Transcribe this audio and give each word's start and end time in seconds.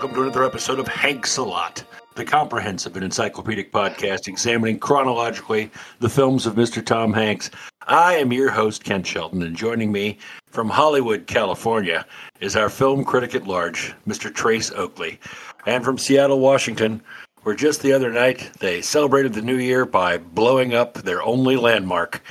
Welcome 0.00 0.16
to 0.16 0.22
another 0.22 0.44
episode 0.44 0.78
of 0.78 0.88
Hanks 0.88 1.36
a 1.36 1.42
Lot, 1.42 1.84
the 2.14 2.24
comprehensive 2.24 2.96
and 2.96 3.04
encyclopedic 3.04 3.70
podcast 3.70 4.28
examining 4.28 4.78
chronologically 4.78 5.70
the 5.98 6.08
films 6.08 6.46
of 6.46 6.54
Mr. 6.54 6.82
Tom 6.82 7.12
Hanks. 7.12 7.50
I 7.86 8.14
am 8.14 8.32
your 8.32 8.48
host, 8.48 8.82
Ken 8.82 9.02
Shelton, 9.02 9.42
and 9.42 9.54
joining 9.54 9.92
me 9.92 10.16
from 10.46 10.70
Hollywood, 10.70 11.26
California, 11.26 12.06
is 12.40 12.56
our 12.56 12.70
film 12.70 13.04
critic 13.04 13.34
at 13.34 13.46
large, 13.46 13.92
Mr. 14.08 14.34
Trace 14.34 14.70
Oakley. 14.70 15.20
And 15.66 15.84
from 15.84 15.98
Seattle, 15.98 16.40
Washington, 16.40 17.02
where 17.42 17.54
just 17.54 17.82
the 17.82 17.92
other 17.92 18.10
night 18.10 18.52
they 18.58 18.80
celebrated 18.80 19.34
the 19.34 19.42
new 19.42 19.58
year 19.58 19.84
by 19.84 20.16
blowing 20.16 20.72
up 20.72 20.94
their 20.94 21.22
only 21.22 21.56
landmark. 21.56 22.22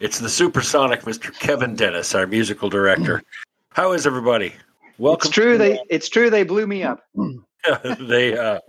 It's 0.00 0.18
the 0.18 0.28
supersonic 0.28 1.02
Mr. 1.02 1.32
Kevin 1.32 1.76
Dennis, 1.76 2.12
our 2.16 2.26
musical 2.26 2.68
director. 2.68 3.22
How 3.70 3.92
is 3.92 4.04
everybody? 4.04 4.54
Welcome. 5.02 5.26
It's 5.26 5.34
true. 5.34 5.58
They 5.58 5.80
it's 5.90 6.08
true. 6.08 6.30
They 6.30 6.44
blew 6.44 6.64
me 6.64 6.84
up. 6.84 7.00
they. 7.98 8.38
Uh, 8.38 8.60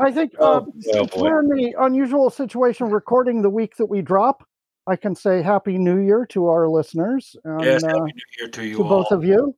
I 0.00 0.10
think 0.10 0.34
uh, 0.40 0.62
oh, 0.62 0.72
oh 0.94 1.08
we're 1.14 1.42
in 1.42 1.48
the 1.48 1.76
unusual 1.78 2.28
situation 2.28 2.90
recording 2.90 3.40
the 3.40 3.48
week 3.48 3.76
that 3.76 3.86
we 3.86 4.02
drop. 4.02 4.44
I 4.88 4.96
can 4.96 5.14
say 5.14 5.42
Happy 5.42 5.78
New 5.78 5.98
Year 5.98 6.26
to 6.30 6.48
our 6.48 6.68
listeners. 6.68 7.36
And, 7.44 7.62
yes, 7.62 7.84
Happy 7.84 7.94
uh, 7.94 8.02
New 8.02 8.12
Year 8.40 8.48
to 8.48 8.66
you. 8.66 8.76
To 8.78 8.82
all. 8.82 8.88
both 8.88 9.12
of 9.12 9.24
you. 9.24 9.54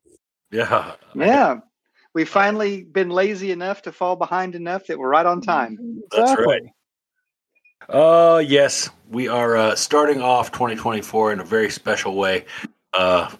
Yeah. 0.50 0.92
Yeah. 1.14 1.60
We've 2.12 2.28
finally 2.28 2.84
been 2.84 3.08
lazy 3.08 3.50
enough 3.50 3.80
to 3.82 3.92
fall 3.92 4.16
behind 4.16 4.54
enough 4.54 4.86
that 4.88 4.98
we're 4.98 5.08
right 5.08 5.24
on 5.24 5.40
time. 5.40 6.02
That's 6.14 6.38
right. 6.38 6.62
Uh 7.88 8.42
yes, 8.46 8.90
we 9.08 9.28
are 9.28 9.56
uh, 9.56 9.74
starting 9.76 10.20
off 10.20 10.52
2024 10.52 11.32
in 11.32 11.40
a 11.40 11.44
very 11.44 11.70
special 11.70 12.16
way. 12.16 12.44
Uh, 12.92 13.30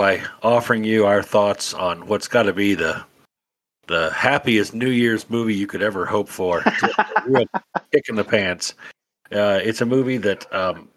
by 0.00 0.22
offering 0.42 0.82
you 0.82 1.04
our 1.04 1.22
thoughts 1.22 1.74
on 1.74 2.06
what's 2.06 2.26
got 2.26 2.44
to 2.44 2.54
be 2.54 2.72
the 2.72 3.04
the 3.86 4.10
happiest 4.12 4.72
New 4.72 4.88
Year's 4.88 5.28
movie 5.28 5.54
you 5.54 5.66
could 5.66 5.82
ever 5.82 6.06
hope 6.06 6.26
for. 6.26 6.64
real 7.26 7.44
kick 7.92 8.08
in 8.08 8.14
the 8.14 8.24
pants. 8.24 8.72
Uh, 9.30 9.60
it's 9.62 9.82
a 9.82 9.84
movie 9.84 10.16
that 10.16 10.50
um, 10.54 10.88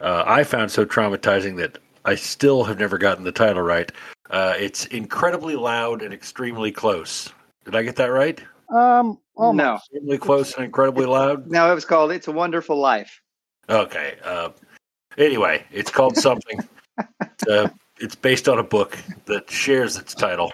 uh, 0.00 0.22
I 0.24 0.44
found 0.44 0.70
so 0.70 0.86
traumatizing 0.86 1.56
that 1.56 1.78
I 2.04 2.14
still 2.14 2.62
have 2.62 2.78
never 2.78 2.98
gotten 2.98 3.24
the 3.24 3.32
title 3.32 3.62
right. 3.62 3.90
Uh, 4.30 4.54
it's 4.56 4.84
incredibly 4.86 5.56
loud 5.56 6.00
and 6.00 6.14
extremely 6.14 6.70
close. 6.70 7.32
Did 7.64 7.74
I 7.74 7.82
get 7.82 7.96
that 7.96 8.12
right? 8.12 8.40
Um, 8.68 9.18
almost. 9.34 9.56
no, 9.56 9.74
extremely 9.74 10.18
close 10.18 10.54
and 10.54 10.66
incredibly 10.66 11.06
loud. 11.06 11.50
No, 11.50 11.72
it 11.72 11.74
was 11.74 11.84
called 11.84 12.12
"It's 12.12 12.28
a 12.28 12.32
Wonderful 12.32 12.76
Life." 12.76 13.22
Okay. 13.68 14.18
Uh, 14.22 14.50
anyway, 15.18 15.64
it's 15.72 15.90
called 15.90 16.16
something. 16.16 16.60
uh, 17.50 17.70
it's 18.00 18.14
based 18.14 18.48
on 18.48 18.58
a 18.58 18.62
book 18.62 18.98
that 19.26 19.50
shares 19.50 19.96
its 19.96 20.14
title, 20.14 20.52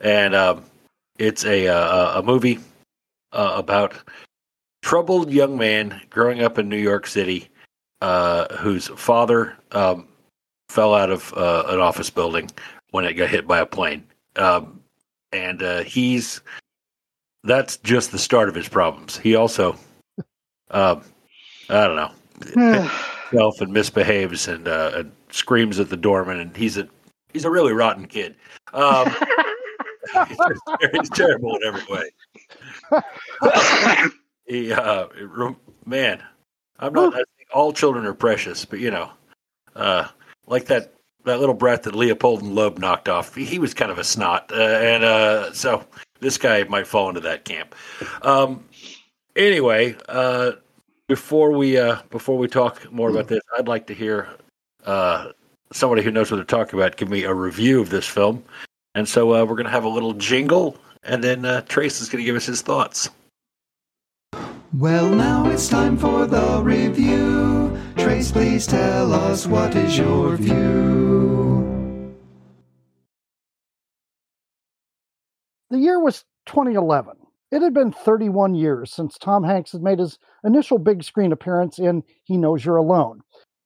and 0.00 0.34
um, 0.34 0.64
it's 1.18 1.44
a 1.44 1.68
uh, 1.68 2.20
a 2.20 2.22
movie 2.22 2.58
uh, 3.32 3.54
about 3.56 3.94
troubled 4.82 5.30
young 5.30 5.56
man 5.56 6.00
growing 6.10 6.42
up 6.42 6.58
in 6.58 6.68
New 6.68 6.76
York 6.76 7.06
City, 7.06 7.48
uh, 8.00 8.54
whose 8.56 8.88
father 8.88 9.56
um, 9.72 10.06
fell 10.68 10.94
out 10.94 11.10
of 11.10 11.32
uh, 11.34 11.64
an 11.68 11.80
office 11.80 12.10
building 12.10 12.50
when 12.90 13.04
it 13.04 13.14
got 13.14 13.30
hit 13.30 13.46
by 13.46 13.58
a 13.58 13.66
plane, 13.66 14.04
um, 14.36 14.80
and 15.32 15.62
uh, 15.62 15.82
he's 15.82 16.40
that's 17.44 17.78
just 17.78 18.12
the 18.12 18.18
start 18.18 18.48
of 18.48 18.54
his 18.54 18.68
problems. 18.68 19.18
He 19.18 19.34
also, 19.34 19.76
um, 20.70 21.02
I 21.68 21.86
don't 21.86 21.96
know. 21.96 22.88
himself 23.32 23.60
and 23.60 23.72
misbehaves 23.72 24.48
and, 24.48 24.68
uh, 24.68 24.92
and 24.94 25.12
screams 25.32 25.80
at 25.80 25.90
the 25.90 25.96
doorman, 25.96 26.40
and 26.40 26.56
he's 26.56 26.78
a 26.78 26.88
he's 27.32 27.44
a 27.44 27.50
really 27.50 27.72
rotten 27.72 28.06
kid. 28.06 28.36
Um, 28.72 29.14
he's, 30.28 30.38
he's, 30.92 31.10
terrible 31.10 31.56
in 31.56 31.62
every 31.64 31.84
way. 31.88 32.10
he, 34.46 34.72
uh, 34.72 35.06
man, 35.86 36.22
I'm 36.78 36.92
not. 36.92 37.14
I 37.14 37.16
think 37.16 37.48
all 37.54 37.72
children 37.72 38.06
are 38.06 38.14
precious, 38.14 38.64
but 38.64 38.78
you 38.78 38.90
know, 38.90 39.10
uh, 39.76 40.08
like 40.46 40.66
that 40.66 40.94
that 41.24 41.40
little 41.40 41.54
brat 41.54 41.84
that 41.84 41.94
Leopold 41.94 42.42
and 42.42 42.54
Loeb 42.54 42.78
knocked 42.78 43.08
off. 43.08 43.34
He, 43.34 43.44
he 43.44 43.58
was 43.58 43.74
kind 43.74 43.90
of 43.90 43.98
a 43.98 44.04
snot, 44.04 44.50
uh, 44.52 44.56
and 44.56 45.04
uh, 45.04 45.52
so 45.52 45.84
this 46.20 46.36
guy 46.36 46.64
might 46.64 46.86
fall 46.86 47.08
into 47.08 47.20
that 47.20 47.44
camp. 47.44 47.74
Um, 48.22 48.64
anyway, 49.36 49.96
uh, 50.08 50.52
before 51.08 51.52
we 51.52 51.78
uh, 51.78 52.02
before 52.10 52.38
we 52.38 52.48
talk 52.48 52.90
more 52.92 53.10
about 53.10 53.28
this, 53.28 53.42
I'd 53.56 53.68
like 53.68 53.86
to 53.86 53.94
hear 53.94 54.28
uh, 54.86 55.32
somebody 55.72 56.02
who 56.02 56.10
knows 56.10 56.30
what 56.30 56.36
they're 56.36 56.44
talking 56.44 56.78
about 56.78 56.96
give 56.96 57.08
me 57.08 57.24
a 57.24 57.34
review 57.34 57.80
of 57.80 57.90
this 57.90 58.06
film. 58.06 58.42
And 58.94 59.08
so 59.08 59.34
uh, 59.34 59.44
we're 59.44 59.54
going 59.54 59.64
to 59.64 59.70
have 59.70 59.84
a 59.84 59.88
little 59.88 60.12
jingle, 60.12 60.76
and 61.02 61.24
then 61.24 61.44
uh, 61.44 61.62
Trace 61.62 62.00
is 62.00 62.08
going 62.08 62.22
to 62.22 62.26
give 62.26 62.36
us 62.36 62.44
his 62.44 62.60
thoughts. 62.60 63.08
Well, 64.76 65.08
now 65.10 65.48
it's 65.50 65.68
time 65.68 65.96
for 65.96 66.26
the 66.26 66.60
review. 66.62 67.78
Trace, 67.96 68.32
please 68.32 68.66
tell 68.66 69.12
us 69.12 69.46
what 69.46 69.74
is 69.74 69.96
your 69.96 70.36
view. 70.36 72.12
The 75.70 75.78
year 75.78 76.00
was 76.00 76.24
2011. 76.46 77.16
It 77.50 77.62
had 77.62 77.74
been 77.74 77.92
31 77.92 78.54
years 78.54 78.92
since 78.92 79.18
Tom 79.18 79.44
Hanks 79.44 79.72
had 79.72 79.82
made 79.82 79.98
his 79.98 80.18
initial 80.42 80.78
big 80.78 81.02
screen 81.02 81.32
appearance 81.32 81.78
in 81.78 82.02
He 82.24 82.36
Knows 82.36 82.64
You're 82.64 82.76
Alone. 82.76 83.20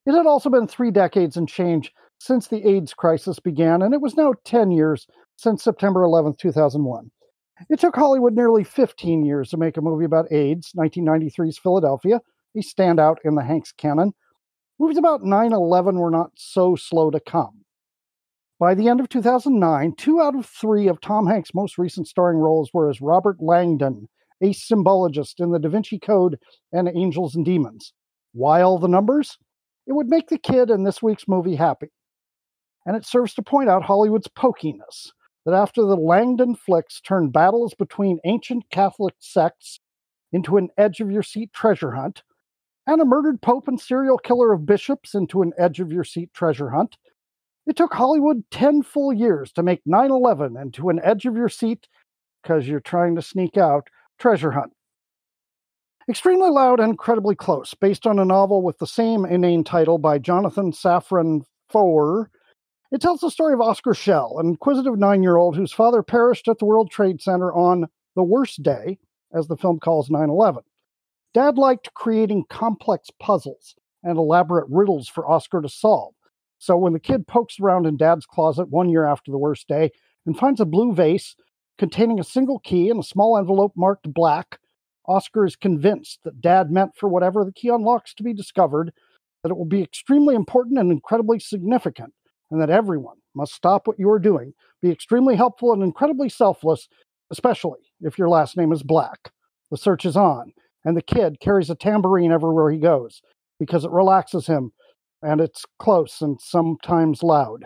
It 0.07 0.13
had 0.13 0.25
also 0.25 0.49
been 0.49 0.67
three 0.67 0.89
decades 0.89 1.35
and 1.35 1.49
change 1.49 1.91
since 2.17 2.47
the 2.47 2.65
AIDS 2.65 2.93
crisis 2.93 3.41
began, 3.41 3.81
and 3.81 3.93
it 3.93 3.99
was 3.99 4.15
now 4.15 4.35
10 4.45 4.71
years 4.71 5.05
since 5.35 5.61
September 5.61 6.01
11, 6.01 6.35
2001. 6.39 7.11
It 7.69 7.81
took 7.81 7.93
Hollywood 7.93 8.33
nearly 8.33 8.63
15 8.63 9.25
years 9.25 9.49
to 9.49 9.57
make 9.57 9.75
a 9.75 9.81
movie 9.81 10.05
about 10.05 10.31
AIDS, 10.31 10.71
1993's 10.77 11.57
Philadelphia, 11.57 12.21
a 12.55 12.59
standout 12.59 13.17
in 13.25 13.35
the 13.35 13.43
Hanks 13.43 13.73
canon. 13.73 14.13
Movies 14.79 14.97
about 14.97 15.23
9 15.23 15.51
11 15.51 15.97
were 15.97 16.09
not 16.09 16.31
so 16.37 16.77
slow 16.77 17.11
to 17.11 17.19
come. 17.19 17.65
By 18.61 18.75
the 18.75 18.87
end 18.87 19.01
of 19.01 19.09
2009, 19.09 19.93
two 19.97 20.21
out 20.21 20.37
of 20.37 20.45
three 20.45 20.87
of 20.87 21.01
Tom 21.01 21.27
Hanks' 21.27 21.53
most 21.53 21.77
recent 21.77 22.07
starring 22.07 22.37
roles 22.37 22.69
were 22.73 22.89
as 22.89 23.01
Robert 23.01 23.41
Langdon, 23.41 24.07
a 24.41 24.53
symbologist 24.53 25.41
in 25.41 25.51
The 25.51 25.59
Da 25.59 25.67
Vinci 25.67 25.99
Code 25.99 26.39
and 26.71 26.87
Angels 26.87 27.35
and 27.35 27.43
Demons. 27.43 27.91
Why 28.31 28.61
all 28.61 28.79
the 28.79 28.87
numbers? 28.87 29.37
It 29.87 29.93
would 29.93 30.09
make 30.09 30.27
the 30.27 30.37
kid 30.37 30.69
in 30.69 30.83
this 30.83 31.01
week's 31.01 31.27
movie 31.27 31.55
happy. 31.55 31.87
And 32.85 32.95
it 32.95 33.05
serves 33.05 33.33
to 33.35 33.41
point 33.41 33.69
out 33.69 33.83
Hollywood's 33.83 34.27
pokiness 34.27 35.11
that 35.45 35.53
after 35.53 35.81
the 35.81 35.95
Langdon 35.95 36.55
flicks 36.55 36.99
turned 36.99 37.31
battles 37.31 37.73
between 37.73 38.19
ancient 38.25 38.69
Catholic 38.69 39.15
sects 39.19 39.79
into 40.33 40.57
an 40.57 40.69
edge 40.77 40.99
of 40.99 41.09
your 41.09 41.23
seat 41.23 41.53
treasure 41.53 41.93
hunt, 41.93 42.23
and 42.85 43.01
a 43.01 43.05
murdered 43.05 43.41
pope 43.41 43.67
and 43.67 43.79
serial 43.79 44.17
killer 44.17 44.53
of 44.53 44.65
bishops 44.65 45.15
into 45.15 45.41
an 45.41 45.53
edge 45.57 45.79
of 45.79 45.91
your 45.91 46.03
seat 46.03 46.33
treasure 46.33 46.69
hunt, 46.69 46.97
it 47.65 47.75
took 47.75 47.93
Hollywood 47.93 48.43
10 48.51 48.83
full 48.83 49.13
years 49.13 49.51
to 49.53 49.63
make 49.63 49.81
9 49.85 50.11
11 50.11 50.57
into 50.57 50.89
an 50.89 50.99
edge 51.03 51.25
of 51.25 51.35
your 51.35 51.49
seat 51.49 51.87
because 52.41 52.67
you're 52.67 52.79
trying 52.79 53.15
to 53.15 53.21
sneak 53.21 53.57
out 53.57 53.89
treasure 54.19 54.51
hunt. 54.51 54.73
Extremely 56.09 56.49
loud 56.49 56.79
and 56.79 56.91
incredibly 56.91 57.35
close, 57.35 57.73
based 57.73 58.07
on 58.07 58.17
a 58.19 58.25
novel 58.25 58.61
with 58.61 58.77
the 58.77 58.87
same 58.87 59.25
inane 59.25 59.63
title 59.63 59.97
by 59.97 60.17
Jonathan 60.17 60.71
Safran 60.71 61.41
Foer. 61.69 62.29
It 62.91 63.01
tells 63.01 63.19
the 63.19 63.29
story 63.29 63.53
of 63.53 63.61
Oscar 63.61 63.93
Schell, 63.93 64.37
an 64.39 64.47
inquisitive 64.47 64.97
nine 64.97 65.21
year 65.21 65.35
old 65.35 65.57
whose 65.57 65.73
father 65.73 66.01
perished 66.01 66.47
at 66.47 66.59
the 66.59 66.65
World 66.65 66.89
Trade 66.89 67.21
Center 67.21 67.53
on 67.53 67.87
the 68.15 68.23
worst 68.23 68.63
day, 68.63 68.99
as 69.33 69.47
the 69.47 69.57
film 69.57 69.79
calls 69.79 70.09
9 70.09 70.29
11. 70.29 70.63
Dad 71.33 71.57
liked 71.57 71.93
creating 71.93 72.45
complex 72.49 73.09
puzzles 73.19 73.75
and 74.01 74.17
elaborate 74.17 74.67
riddles 74.69 75.09
for 75.09 75.29
Oscar 75.29 75.61
to 75.61 75.69
solve 75.69 76.13
so 76.59 76.77
when 76.77 76.93
the 76.93 76.99
kid 76.99 77.27
pokes 77.27 77.59
around 77.59 77.85
in 77.85 77.97
dad's 77.97 78.25
closet 78.25 78.69
one 78.69 78.89
year 78.89 79.05
after 79.05 79.31
the 79.31 79.37
worst 79.37 79.67
day 79.67 79.91
and 80.25 80.37
finds 80.37 80.59
a 80.59 80.65
blue 80.65 80.93
vase 80.93 81.35
containing 81.77 82.19
a 82.19 82.23
single 82.23 82.59
key 82.59 82.89
and 82.89 82.99
a 82.99 83.03
small 83.03 83.37
envelope 83.37 83.73
marked 83.75 84.11
black, 84.11 84.59
Oscar 85.07 85.45
is 85.45 85.55
convinced 85.55 86.19
that 86.23 86.41
dad 86.41 86.71
meant 86.71 86.91
for 86.95 87.07
whatever 87.07 87.45
the 87.45 87.53
key 87.53 87.69
unlocks 87.69 88.13
to 88.15 88.23
be 88.23 88.33
discovered, 88.33 88.91
that 89.43 89.51
it 89.51 89.57
will 89.57 89.65
be 89.65 89.81
extremely 89.81 90.35
important 90.35 90.77
and 90.77 90.91
incredibly 90.91 91.39
significant, 91.39 92.13
and 92.51 92.61
that 92.61 92.69
everyone 92.69 93.17
must 93.35 93.53
stop 93.53 93.87
what 93.87 93.99
you 93.99 94.09
are 94.09 94.19
doing, 94.19 94.53
be 94.81 94.91
extremely 94.91 95.35
helpful 95.35 95.71
and 95.71 95.81
incredibly 95.81 96.29
selfless, 96.29 96.87
especially 97.31 97.79
if 98.01 98.17
your 98.17 98.29
last 98.29 98.57
name 98.57 98.71
is 98.71 98.83
Black. 98.83 99.31
The 99.71 99.77
search 99.77 100.05
is 100.05 100.17
on, 100.17 100.53
and 100.83 100.95
the 100.97 101.01
kid 101.01 101.39
carries 101.39 101.69
a 101.69 101.75
tambourine 101.75 102.31
everywhere 102.31 102.71
he 102.71 102.79
goes 102.79 103.21
because 103.59 103.85
it 103.85 103.91
relaxes 103.91 104.47
him 104.47 104.71
and 105.21 105.41
it's 105.41 105.65
close 105.79 106.21
and 106.21 106.39
sometimes 106.39 107.23
loud. 107.23 107.65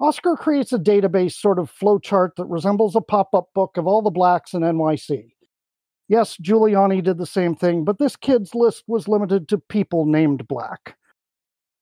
Oscar 0.00 0.36
creates 0.36 0.72
a 0.72 0.78
database 0.78 1.32
sort 1.32 1.58
of 1.58 1.72
flowchart 1.72 2.30
that 2.36 2.44
resembles 2.46 2.94
a 2.94 3.00
pop 3.00 3.30
up 3.34 3.48
book 3.54 3.76
of 3.76 3.86
all 3.86 4.02
the 4.02 4.10
blacks 4.10 4.54
in 4.54 4.62
NYC. 4.62 5.30
Yes, 6.08 6.38
Giuliani 6.38 7.02
did 7.02 7.18
the 7.18 7.26
same 7.26 7.54
thing, 7.54 7.84
but 7.84 7.98
this 7.98 8.16
kid's 8.16 8.54
list 8.54 8.84
was 8.86 9.08
limited 9.08 9.46
to 9.48 9.58
people 9.58 10.06
named 10.06 10.48
Black. 10.48 10.96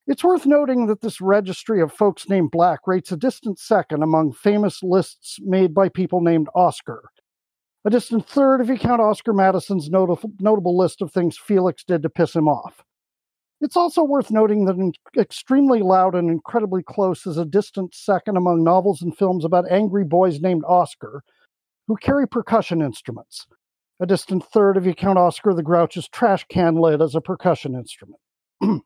It's 0.08 0.24
worth 0.24 0.46
noting 0.46 0.86
that 0.86 1.00
this 1.00 1.20
registry 1.20 1.80
of 1.80 1.92
folks 1.92 2.28
named 2.28 2.50
Black 2.50 2.80
rates 2.86 3.12
a 3.12 3.16
distant 3.16 3.58
second 3.58 4.02
among 4.02 4.32
famous 4.32 4.82
lists 4.82 5.38
made 5.42 5.74
by 5.74 5.88
people 5.88 6.20
named 6.20 6.48
Oscar. 6.54 7.08
A 7.84 7.90
distant 7.90 8.28
third 8.28 8.60
if 8.60 8.68
you 8.68 8.76
count 8.78 9.00
Oscar 9.00 9.32
Madison's 9.32 9.90
notable, 9.90 10.30
notable 10.40 10.76
list 10.76 11.02
of 11.02 11.12
things 11.12 11.38
Felix 11.38 11.84
did 11.84 12.02
to 12.02 12.10
piss 12.10 12.34
him 12.34 12.48
off. 12.48 12.84
It's 13.60 13.76
also 13.76 14.02
worth 14.02 14.30
noting 14.30 14.64
that 14.64 14.92
Extremely 15.16 15.80
Loud 15.80 16.14
and 16.14 16.28
Incredibly 16.28 16.82
Close 16.82 17.26
is 17.26 17.38
a 17.38 17.44
distant 17.44 17.94
second 17.94 18.36
among 18.36 18.64
novels 18.64 19.02
and 19.02 19.16
films 19.16 19.44
about 19.44 19.70
angry 19.70 20.04
boys 20.04 20.40
named 20.40 20.64
Oscar 20.66 21.22
who 21.86 21.96
carry 21.96 22.26
percussion 22.26 22.82
instruments. 22.82 23.46
A 23.98 24.06
distant 24.06 24.44
third 24.44 24.76
if 24.76 24.84
you 24.84 24.94
count 24.94 25.18
Oscar 25.18 25.54
the 25.54 25.62
Grouch's 25.62 26.08
trash 26.08 26.44
can 26.48 26.74
lid 26.74 27.00
as 27.00 27.14
a 27.14 27.20
percussion 27.20 27.74
instrument. 27.74 28.20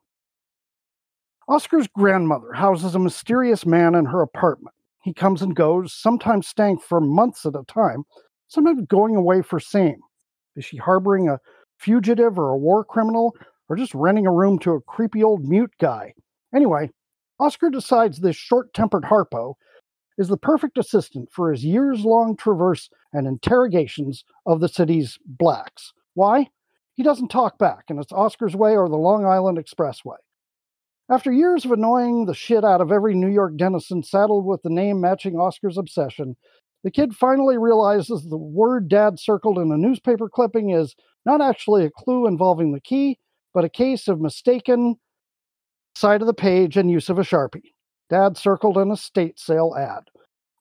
Oscar's 1.49 1.89
grandmother 1.89 2.53
houses 2.53 2.95
a 2.95 3.01
mysterious 3.01 3.67
man 3.67 3.97
in 3.97 4.05
her 4.05 4.23
apartment. 4.23 4.75
He 5.03 5.13
comes 5.13 5.43
and 5.43 5.57
goes, 5.57 5.93
sometimes 5.93 6.47
staying 6.47 6.79
for 6.79 7.01
months 7.01 7.45
at 7.45 7.57
a 7.57 7.65
time, 7.67 8.05
sometimes 8.47 8.83
going 8.87 9.17
away 9.17 9.43
for 9.43 9.59
same. 9.59 9.99
Is 10.55 10.65
she 10.65 10.77
harboring 10.77 11.29
a 11.29 11.41
fugitive 11.77 12.39
or 12.39 12.51
a 12.51 12.57
war 12.57 12.85
criminal, 12.85 13.35
or 13.69 13.77
just 13.77 13.95
renting 13.95 14.27
a 14.27 14.33
room 14.33 14.61
to 14.61 14.73
a 14.73 14.81
creepy 14.81 15.25
old 15.25 15.45
mute 15.45 15.73
guy? 15.81 16.15
Anyway, 16.55 16.91
Oscar 17.41 17.71
decides 17.71 18.19
this 18.21 18.37
short 18.37 18.73
tempered 18.75 19.05
Harpo 19.05 19.55
is 20.21 20.29
the 20.29 20.37
perfect 20.37 20.77
assistant 20.77 21.31
for 21.33 21.51
his 21.51 21.65
years 21.65 22.05
long 22.05 22.37
traverse 22.37 22.91
and 23.15 23.27
interrogations 23.27 24.23
of 24.45 24.61
the 24.61 24.69
city's 24.69 25.19
blacks. 25.25 25.95
Why? 26.13 26.51
He 26.95 27.03
doesn't 27.03 27.29
talk 27.29 27.57
back, 27.57 27.85
and 27.89 27.99
it's 27.99 28.13
Oscar's 28.13 28.55
Way 28.55 28.77
or 28.77 28.91
the 28.91 28.97
Long 28.97 29.25
Island 29.25 29.57
Expressway. 29.57 30.19
After 31.11 31.33
years 31.33 31.65
of 31.65 31.73
annoying 31.73 32.27
the 32.27 32.35
shit 32.35 32.67
out 32.67 32.83
of 32.83 32.93
every 32.93 33.15
New 33.15 33.31
York 33.31 33.57
denizen 33.57 34.03
saddled 34.03 34.45
with 34.45 34.61
the 34.63 34.69
name 34.69 35.01
matching 35.01 35.37
Oscar's 35.37 35.79
obsession, 35.79 36.37
the 36.85 36.91
kid 36.91 37.15
finally 37.15 37.57
realizes 37.57 38.23
the 38.23 38.37
word 38.37 38.89
dad 38.89 39.19
circled 39.19 39.57
in 39.57 39.73
a 39.73 39.79
newspaper 39.79 40.29
clipping 40.29 40.69
is 40.69 40.95
not 41.25 41.41
actually 41.41 41.87
a 41.87 41.91
clue 41.91 42.27
involving 42.27 42.73
the 42.73 42.81
key, 42.81 43.19
but 43.55 43.65
a 43.65 43.71
case 43.71 44.07
of 44.07 44.21
mistaken 44.21 44.97
side 45.95 46.21
of 46.21 46.27
the 46.27 46.35
page 46.35 46.77
and 46.77 46.91
use 46.91 47.09
of 47.09 47.19
a 47.19 47.23
Sharpie. 47.23 47.73
Dad 48.11 48.37
circled 48.37 48.77
an 48.77 48.91
estate 48.91 49.39
sale 49.39 49.75
ad. 49.79 50.11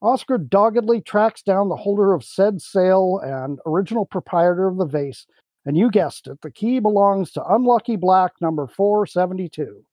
Oscar 0.01 0.37
doggedly 0.37 1.01
tracks 1.01 1.41
down 1.41 1.67
the 1.67 1.75
holder 1.75 2.13
of 2.13 2.23
said 2.23 2.61
sale 2.61 3.19
and 3.21 3.59
original 3.65 4.05
proprietor 4.05 4.67
of 4.67 4.77
the 4.77 4.85
vase, 4.85 5.25
and 5.65 5.75
you 5.75 5.91
guessed 5.91 6.27
it, 6.27 6.39
the 6.41 6.51
key 6.51 6.79
belongs 6.79 7.31
to 7.31 7.43
Unlucky 7.45 7.97
Black 7.97 8.31
number 8.39 8.65
472. 8.65 9.83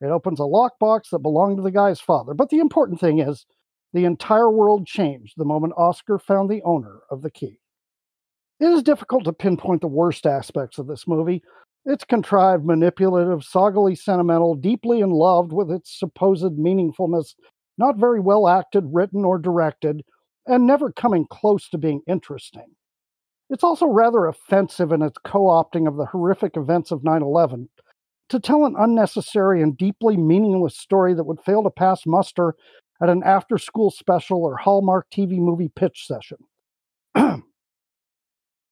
It 0.00 0.06
opens 0.06 0.40
a 0.40 0.44
lockbox 0.44 1.10
that 1.10 1.18
belonged 1.18 1.58
to 1.58 1.62
the 1.62 1.70
guy's 1.70 2.00
father. 2.00 2.32
But 2.32 2.48
the 2.48 2.58
important 2.58 3.00
thing 3.00 3.18
is, 3.18 3.44
the 3.92 4.04
entire 4.04 4.50
world 4.50 4.86
changed 4.86 5.34
the 5.36 5.44
moment 5.44 5.74
Oscar 5.76 6.18
found 6.18 6.48
the 6.48 6.62
owner 6.62 7.00
of 7.10 7.22
the 7.22 7.30
key. 7.30 7.58
It 8.60 8.66
is 8.66 8.82
difficult 8.82 9.24
to 9.24 9.32
pinpoint 9.32 9.80
the 9.80 9.88
worst 9.88 10.26
aspects 10.26 10.78
of 10.78 10.86
this 10.86 11.06
movie. 11.06 11.42
It's 11.86 12.04
contrived, 12.04 12.64
manipulative, 12.64 13.40
soggily 13.40 13.96
sentimental, 13.96 14.54
deeply 14.54 15.00
in 15.00 15.10
love 15.10 15.52
with 15.52 15.70
its 15.70 15.98
supposed 15.98 16.58
meaningfulness, 16.58 17.34
not 17.78 17.96
very 17.96 18.20
well 18.20 18.48
acted, 18.48 18.84
written, 18.92 19.24
or 19.24 19.38
directed, 19.38 20.02
and 20.46 20.66
never 20.66 20.92
coming 20.92 21.26
close 21.30 21.68
to 21.70 21.78
being 21.78 22.02
interesting. 22.06 22.74
It's 23.48 23.64
also 23.64 23.86
rather 23.86 24.26
offensive 24.26 24.92
in 24.92 25.02
its 25.02 25.18
co 25.24 25.44
opting 25.44 25.88
of 25.88 25.96
the 25.96 26.06
horrific 26.06 26.56
events 26.56 26.90
of 26.90 27.02
9 27.02 27.22
11 27.22 27.68
to 28.28 28.38
tell 28.38 28.64
an 28.64 28.76
unnecessary 28.78 29.60
and 29.62 29.76
deeply 29.76 30.16
meaningless 30.16 30.78
story 30.78 31.14
that 31.14 31.24
would 31.24 31.40
fail 31.40 31.62
to 31.64 31.70
pass 31.70 32.06
muster 32.06 32.54
at 33.02 33.08
an 33.08 33.22
after 33.24 33.58
school 33.58 33.90
special 33.90 34.44
or 34.44 34.56
Hallmark 34.56 35.10
TV 35.10 35.38
movie 35.38 35.70
pitch 35.74 36.06
session. 36.06 36.38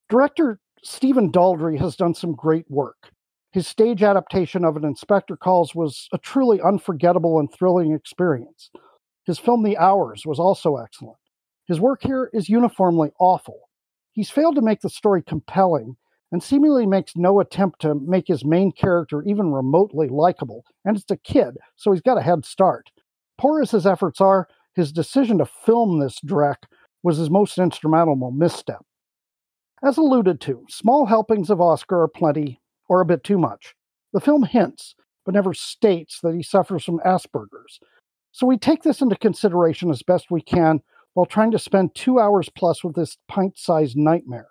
Director 0.09 0.61
Stephen 0.83 1.31
Daldry 1.31 1.79
has 1.79 1.97
done 1.97 2.15
some 2.15 2.35
great 2.35 2.71
work. 2.71 3.11
His 3.53 3.67
stage 3.67 4.03
adaptation 4.03 4.65
of 4.65 4.77
An 4.77 4.85
Inspector 4.85 5.37
Calls 5.39 5.75
was 5.75 6.09
a 6.13 6.19
truly 6.19 6.61
unforgettable 6.61 7.39
and 7.39 7.53
thrilling 7.53 7.93
experience. 7.93 8.71
His 9.25 9.39
film 9.39 9.63
The 9.63 9.77
Hours 9.79 10.25
was 10.25 10.39
also 10.39 10.77
excellent. 10.77 11.19
His 11.67 11.81
work 11.81 12.03
here 12.03 12.31
is 12.33 12.49
uniformly 12.49 13.11
awful. 13.19 13.69
He's 14.13 14.31
failed 14.31 14.55
to 14.57 14.63
make 14.63 14.81
the 14.81 14.91
story 14.91 15.23
compelling 15.23 15.97
and 16.31 16.43
seemingly 16.43 16.87
makes 16.87 17.17
no 17.17 17.41
attempt 17.41 17.81
to 17.81 17.95
make 17.95 18.29
his 18.29 18.45
main 18.45 18.73
character 18.73 19.23
even 19.23 19.53
remotely 19.53 20.09
likable. 20.09 20.65
And 20.85 20.97
it's 20.97 21.11
a 21.11 21.17
kid, 21.17 21.57
so 21.77 21.93
he's 21.93 22.03
got 22.03 22.19
a 22.19 22.23
head 22.23 22.45
start. 22.45 22.91
Poor 23.39 23.63
as 23.63 23.71
his 23.71 23.87
efforts 23.87 24.21
are, 24.21 24.49
his 24.75 24.93
decision 24.93 25.39
to 25.39 25.47
film 25.47 25.99
this 25.99 26.21
Drek 26.21 26.65
was 27.03 27.17
his 27.17 27.31
most 27.31 27.59
instrumental 27.59 28.17
misstep. 28.31 28.85
As 29.83 29.97
alluded 29.97 30.41
to, 30.43 30.65
small 30.69 31.07
helpings 31.07 31.51
of 31.51 31.61
Oscar 31.61 32.03
are 32.03 32.09
plenty, 32.09 32.61
or 32.89 33.01
a 33.01 33.07
bit 33.07 33.23
too 33.23 33.39
much. 33.39 33.75
The 34.13 34.21
film 34.21 34.43
hints, 34.43 34.95
but 35.25 35.35
never 35.35 35.55
states, 35.55 36.21
that 36.23 36.35
he 36.35 36.43
suffers 36.43 36.85
from 36.85 37.01
Asperger's. 37.01 37.79
So 38.33 38.47
we 38.47 38.59
take 38.59 38.83
this 38.83 39.01
into 39.01 39.17
consideration 39.17 39.91
as 39.91 40.03
best 40.03 40.31
we 40.31 40.41
can 40.41 40.81
while 41.15 41.27
trying 41.27 41.51
to 41.53 41.59
spend 41.59 41.95
two 41.95 42.19
hours 42.19 42.49
plus 42.49 42.83
with 42.83 42.95
this 42.95 43.19
pint 43.29 43.59
sized 43.59 43.97
nightmare. 43.97 44.49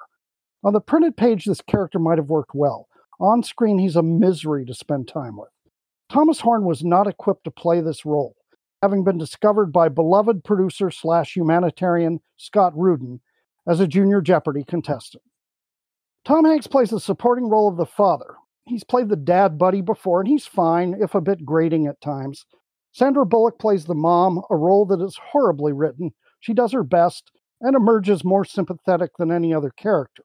On 0.63 0.74
the 0.74 0.81
printed 0.81 1.18
page, 1.18 1.45
this 1.45 1.62
character 1.62 2.00
might 2.00 2.18
have 2.18 2.29
worked 2.29 2.53
well. 2.53 2.88
On 3.19 3.44
screen, 3.44 3.79
he's 3.79 3.95
a 3.95 4.03
misery 4.03 4.65
to 4.65 4.74
spend 4.74 5.07
time 5.07 5.38
with. 5.38 5.50
Thomas 6.09 6.39
Horn 6.39 6.63
was 6.63 6.83
not 6.83 7.07
equipped 7.07 7.44
to 7.44 7.51
play 7.51 7.81
this 7.81 8.06
role, 8.06 8.35
having 8.81 9.03
been 9.03 9.18
discovered 9.18 9.71
by 9.74 9.89
beloved 9.89 10.44
producer 10.44 10.89
slash 10.89 11.35
humanitarian 11.35 12.19
Scott 12.38 12.74
Rudin 12.75 13.19
as 13.68 13.80
a 13.80 13.88
junior 13.88 14.22
Jeopardy 14.22 14.64
contestant. 14.64 15.24
Tom 16.25 16.46
Hanks 16.46 16.68
plays 16.68 16.90
the 16.90 17.00
supporting 17.00 17.50
role 17.50 17.68
of 17.68 17.78
the 17.78 17.86
father. 17.86 18.36
He's 18.66 18.84
played 18.84 19.10
the 19.10 19.16
dad 19.16 19.58
buddy 19.58 19.81
before, 19.81 20.19
and 20.19 20.28
he's 20.28 20.46
fine, 20.46 20.98
if 21.02 21.16
a 21.16 21.22
bit 21.22 21.46
grating 21.46 21.88
at 21.88 22.02
times. 22.02 22.46
Sandra 22.92 23.25
Bullock 23.25 23.60
plays 23.60 23.86
the 23.86 23.96
mom, 23.96 24.42
a 24.50 24.56
role 24.56 24.86
that 24.88 25.02
is 25.02 25.18
horribly 25.31 25.72
written. 25.72 26.12
She 26.40 26.54
does 26.54 26.72
her 26.74 26.84
best 26.84 27.32
and 27.62 27.75
emerges 27.75 28.24
more 28.24 28.46
sympathetic 28.46 29.12
than 29.18 29.32
any 29.32 29.53
other 29.53 29.72
character. 29.72 30.24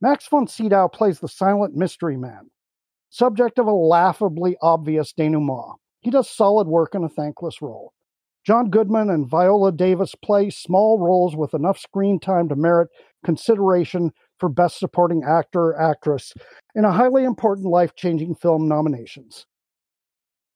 Max 0.00 0.26
von 0.28 0.46
Sydow 0.46 0.88
plays 0.88 1.20
the 1.20 1.28
silent 1.28 1.74
mystery 1.74 2.16
man, 2.16 2.50
subject 3.10 3.58
of 3.58 3.66
a 3.66 3.72
laughably 3.72 4.56
obvious 4.62 5.12
denouement. 5.12 5.78
He 6.00 6.10
does 6.10 6.30
solid 6.30 6.68
work 6.68 6.94
in 6.94 7.04
a 7.04 7.08
thankless 7.08 7.60
role. 7.60 7.92
John 8.48 8.70
Goodman 8.70 9.10
and 9.10 9.28
Viola 9.28 9.70
Davis 9.72 10.14
play 10.14 10.48
small 10.48 10.98
roles 10.98 11.36
with 11.36 11.52
enough 11.52 11.78
screen 11.78 12.18
time 12.18 12.48
to 12.48 12.56
merit 12.56 12.88
consideration 13.22 14.10
for 14.38 14.48
Best 14.48 14.78
Supporting 14.78 15.22
Actor 15.22 15.60
or 15.60 15.78
Actress 15.78 16.32
in 16.74 16.86
a 16.86 16.90
highly 16.90 17.24
important 17.24 17.66
life 17.66 17.94
changing 17.94 18.34
film 18.36 18.66
nominations. 18.66 19.44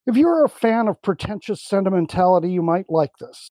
If 0.06 0.16
you're 0.16 0.42
a 0.42 0.48
fan 0.48 0.88
of 0.88 1.02
pretentious 1.02 1.62
sentimentality, 1.62 2.50
you 2.50 2.62
might 2.62 2.86
like 2.88 3.12
this. 3.20 3.50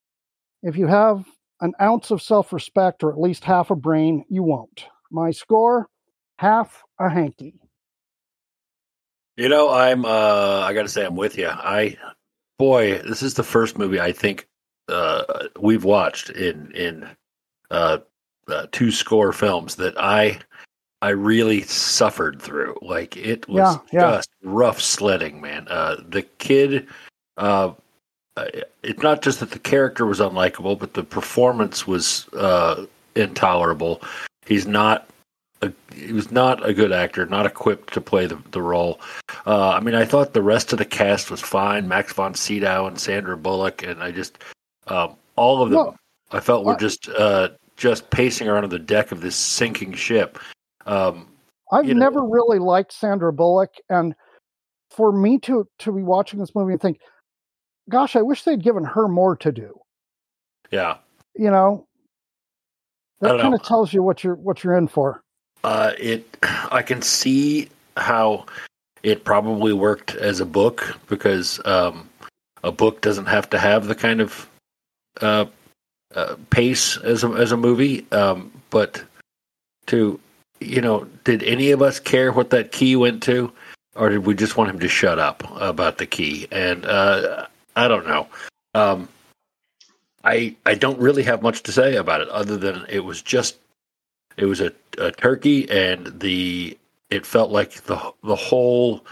If 0.63 0.75
you 0.75 0.87
have 0.87 1.23
an 1.59 1.73
ounce 1.79 2.09
of 2.09 2.19
self 2.19 2.51
respect 2.51 3.03
or 3.03 3.11
at 3.11 3.19
least 3.19 3.43
half 3.43 3.69
a 3.69 3.75
brain, 3.75 4.25
you 4.27 4.41
won't. 4.41 4.85
My 5.11 5.29
score, 5.29 5.87
half 6.37 6.81
a 6.99 7.11
hanky. 7.11 7.59
You 9.37 9.49
know, 9.49 9.69
I'm. 9.69 10.03
uh 10.03 10.61
I 10.61 10.73
got 10.73 10.81
to 10.81 10.89
say, 10.89 11.05
I'm 11.05 11.15
with 11.15 11.37
you. 11.37 11.47
I, 11.47 11.95
boy, 12.61 12.99
this 12.99 13.23
is 13.23 13.33
the 13.33 13.43
first 13.43 13.77
movie 13.77 13.99
I 13.99 14.11
think 14.11 14.47
uh 14.87 15.23
we've 15.59 15.83
watched 15.83 16.29
in 16.29 16.71
in 16.75 17.07
uh, 17.71 17.97
uh 18.47 18.67
two 18.71 18.91
score 18.91 19.33
films 19.33 19.75
that 19.75 19.95
I 19.97 20.39
I 21.01 21.09
really 21.09 21.61
suffered 21.63 22.41
through. 22.41 22.77
Like 22.81 23.17
it 23.17 23.47
was 23.47 23.57
Yeah, 23.57 23.77
yeah. 23.91 24.11
just 24.17 24.29
rough 24.43 24.79
sledding, 24.79 25.41
man. 25.41 25.67
Uh 25.69 25.95
The 26.09 26.23
kid. 26.37 26.87
Uh, 27.37 27.73
uh, 28.37 28.45
it's 28.83 29.01
not 29.03 29.21
just 29.21 29.39
that 29.39 29.51
the 29.51 29.59
character 29.59 30.05
was 30.05 30.19
unlikable, 30.19 30.77
but 30.77 30.93
the 30.93 31.03
performance 31.03 31.85
was 31.87 32.27
uh, 32.33 32.85
intolerable. 33.15 34.01
He's 34.45 34.67
not. 34.67 35.07
A, 35.63 35.71
he 35.93 36.11
was 36.11 36.31
not 36.31 36.67
a 36.67 36.73
good 36.73 36.91
actor, 36.91 37.25
not 37.25 37.45
equipped 37.45 37.93
to 37.93 38.01
play 38.01 38.25
the, 38.25 38.41
the 38.51 38.61
role. 38.61 38.99
Uh, 39.45 39.69
I 39.69 39.79
mean, 39.79 39.95
I 39.95 40.05
thought 40.05 40.33
the 40.33 40.41
rest 40.41 40.73
of 40.73 40.79
the 40.79 40.85
cast 40.85 41.29
was 41.29 41.41
fine. 41.41 41.87
Max 41.87 42.13
von 42.13 42.33
Sydow 42.33 42.87
and 42.87 42.99
Sandra 42.99 43.37
Bullock, 43.37 43.83
and 43.83 44.01
I 44.01 44.11
just 44.11 44.39
um, 44.87 45.15
all 45.35 45.61
of 45.61 45.69
them. 45.69 45.77
Well, 45.77 45.95
I 46.31 46.39
felt 46.39 46.65
were 46.65 46.73
I- 46.73 46.77
just 46.77 47.09
uh, 47.09 47.49
just 47.77 48.09
pacing 48.09 48.47
around 48.47 48.63
on 48.63 48.69
the 48.69 48.79
deck 48.79 49.11
of 49.11 49.21
this 49.21 49.35
sinking 49.35 49.93
ship. 49.93 50.39
Um, 50.85 51.27
I've 51.71 51.85
you 51.85 51.93
know- 51.93 51.99
never 51.99 52.23
really 52.23 52.59
liked 52.59 52.91
Sandra 52.93 53.31
Bullock, 53.31 53.71
and 53.89 54.15
for 54.89 55.11
me 55.11 55.37
to 55.39 55.67
to 55.79 55.91
be 55.91 56.01
watching 56.01 56.39
this 56.39 56.55
movie 56.55 56.73
and 56.73 56.81
think, 56.81 56.99
"Gosh, 57.89 58.15
I 58.15 58.21
wish 58.21 58.43
they'd 58.43 58.63
given 58.63 58.83
her 58.83 59.07
more 59.07 59.35
to 59.37 59.51
do." 59.51 59.77
yeah, 60.71 60.97
You 61.35 61.51
know, 61.51 61.85
that 63.19 63.39
kind 63.41 63.53
of 63.53 63.61
tells 63.63 63.93
you 63.93 64.01
what 64.01 64.23
you're 64.23 64.35
what 64.35 64.63
you're 64.63 64.77
in 64.77 64.87
for. 64.87 65.21
Uh, 65.63 65.93
it. 65.97 66.37
I 66.71 66.81
can 66.81 67.01
see 67.01 67.69
how 67.97 68.45
it 69.03 69.23
probably 69.23 69.73
worked 69.73 70.15
as 70.15 70.39
a 70.39 70.45
book 70.45 70.97
because 71.07 71.59
um, 71.65 72.09
a 72.63 72.71
book 72.71 73.01
doesn't 73.01 73.25
have 73.25 73.49
to 73.49 73.59
have 73.59 73.87
the 73.87 73.95
kind 73.95 74.21
of 74.21 74.49
uh, 75.21 75.45
uh, 76.15 76.35
pace 76.49 76.97
as 76.97 77.23
a 77.23 77.29
as 77.29 77.51
a 77.51 77.57
movie. 77.57 78.05
Um, 78.11 78.51
but 78.69 79.03
to 79.87 80.19
you 80.59 80.79
know, 80.79 81.05
did 81.23 81.43
any 81.43 81.71
of 81.71 81.81
us 81.81 81.99
care 81.99 82.31
what 82.31 82.51
that 82.51 82.71
key 82.71 82.95
went 82.95 83.23
to, 83.23 83.51
or 83.95 84.09
did 84.09 84.25
we 84.25 84.35
just 84.35 84.57
want 84.57 84.69
him 84.69 84.79
to 84.79 84.87
shut 84.87 85.19
up 85.19 85.43
about 85.59 85.97
the 85.97 86.05
key? 86.05 86.47
And 86.51 86.85
uh, 86.85 87.47
I 87.75 87.87
don't 87.87 88.07
know. 88.07 88.27
Um, 88.73 89.09
I 90.23 90.55
I 90.65 90.75
don't 90.75 90.99
really 90.99 91.23
have 91.23 91.41
much 91.41 91.63
to 91.63 91.71
say 91.71 91.95
about 91.95 92.21
it 92.21 92.29
other 92.29 92.57
than 92.57 92.85
it 92.87 92.99
was 92.99 93.21
just 93.21 93.57
it 94.37 94.45
was 94.45 94.61
a, 94.61 94.71
a 94.97 95.11
turkey 95.11 95.69
and 95.69 96.19
the 96.19 96.77
it 97.09 97.25
felt 97.25 97.51
like 97.51 97.73
the 97.83 98.13
the 98.23 98.35
whole 98.35 99.05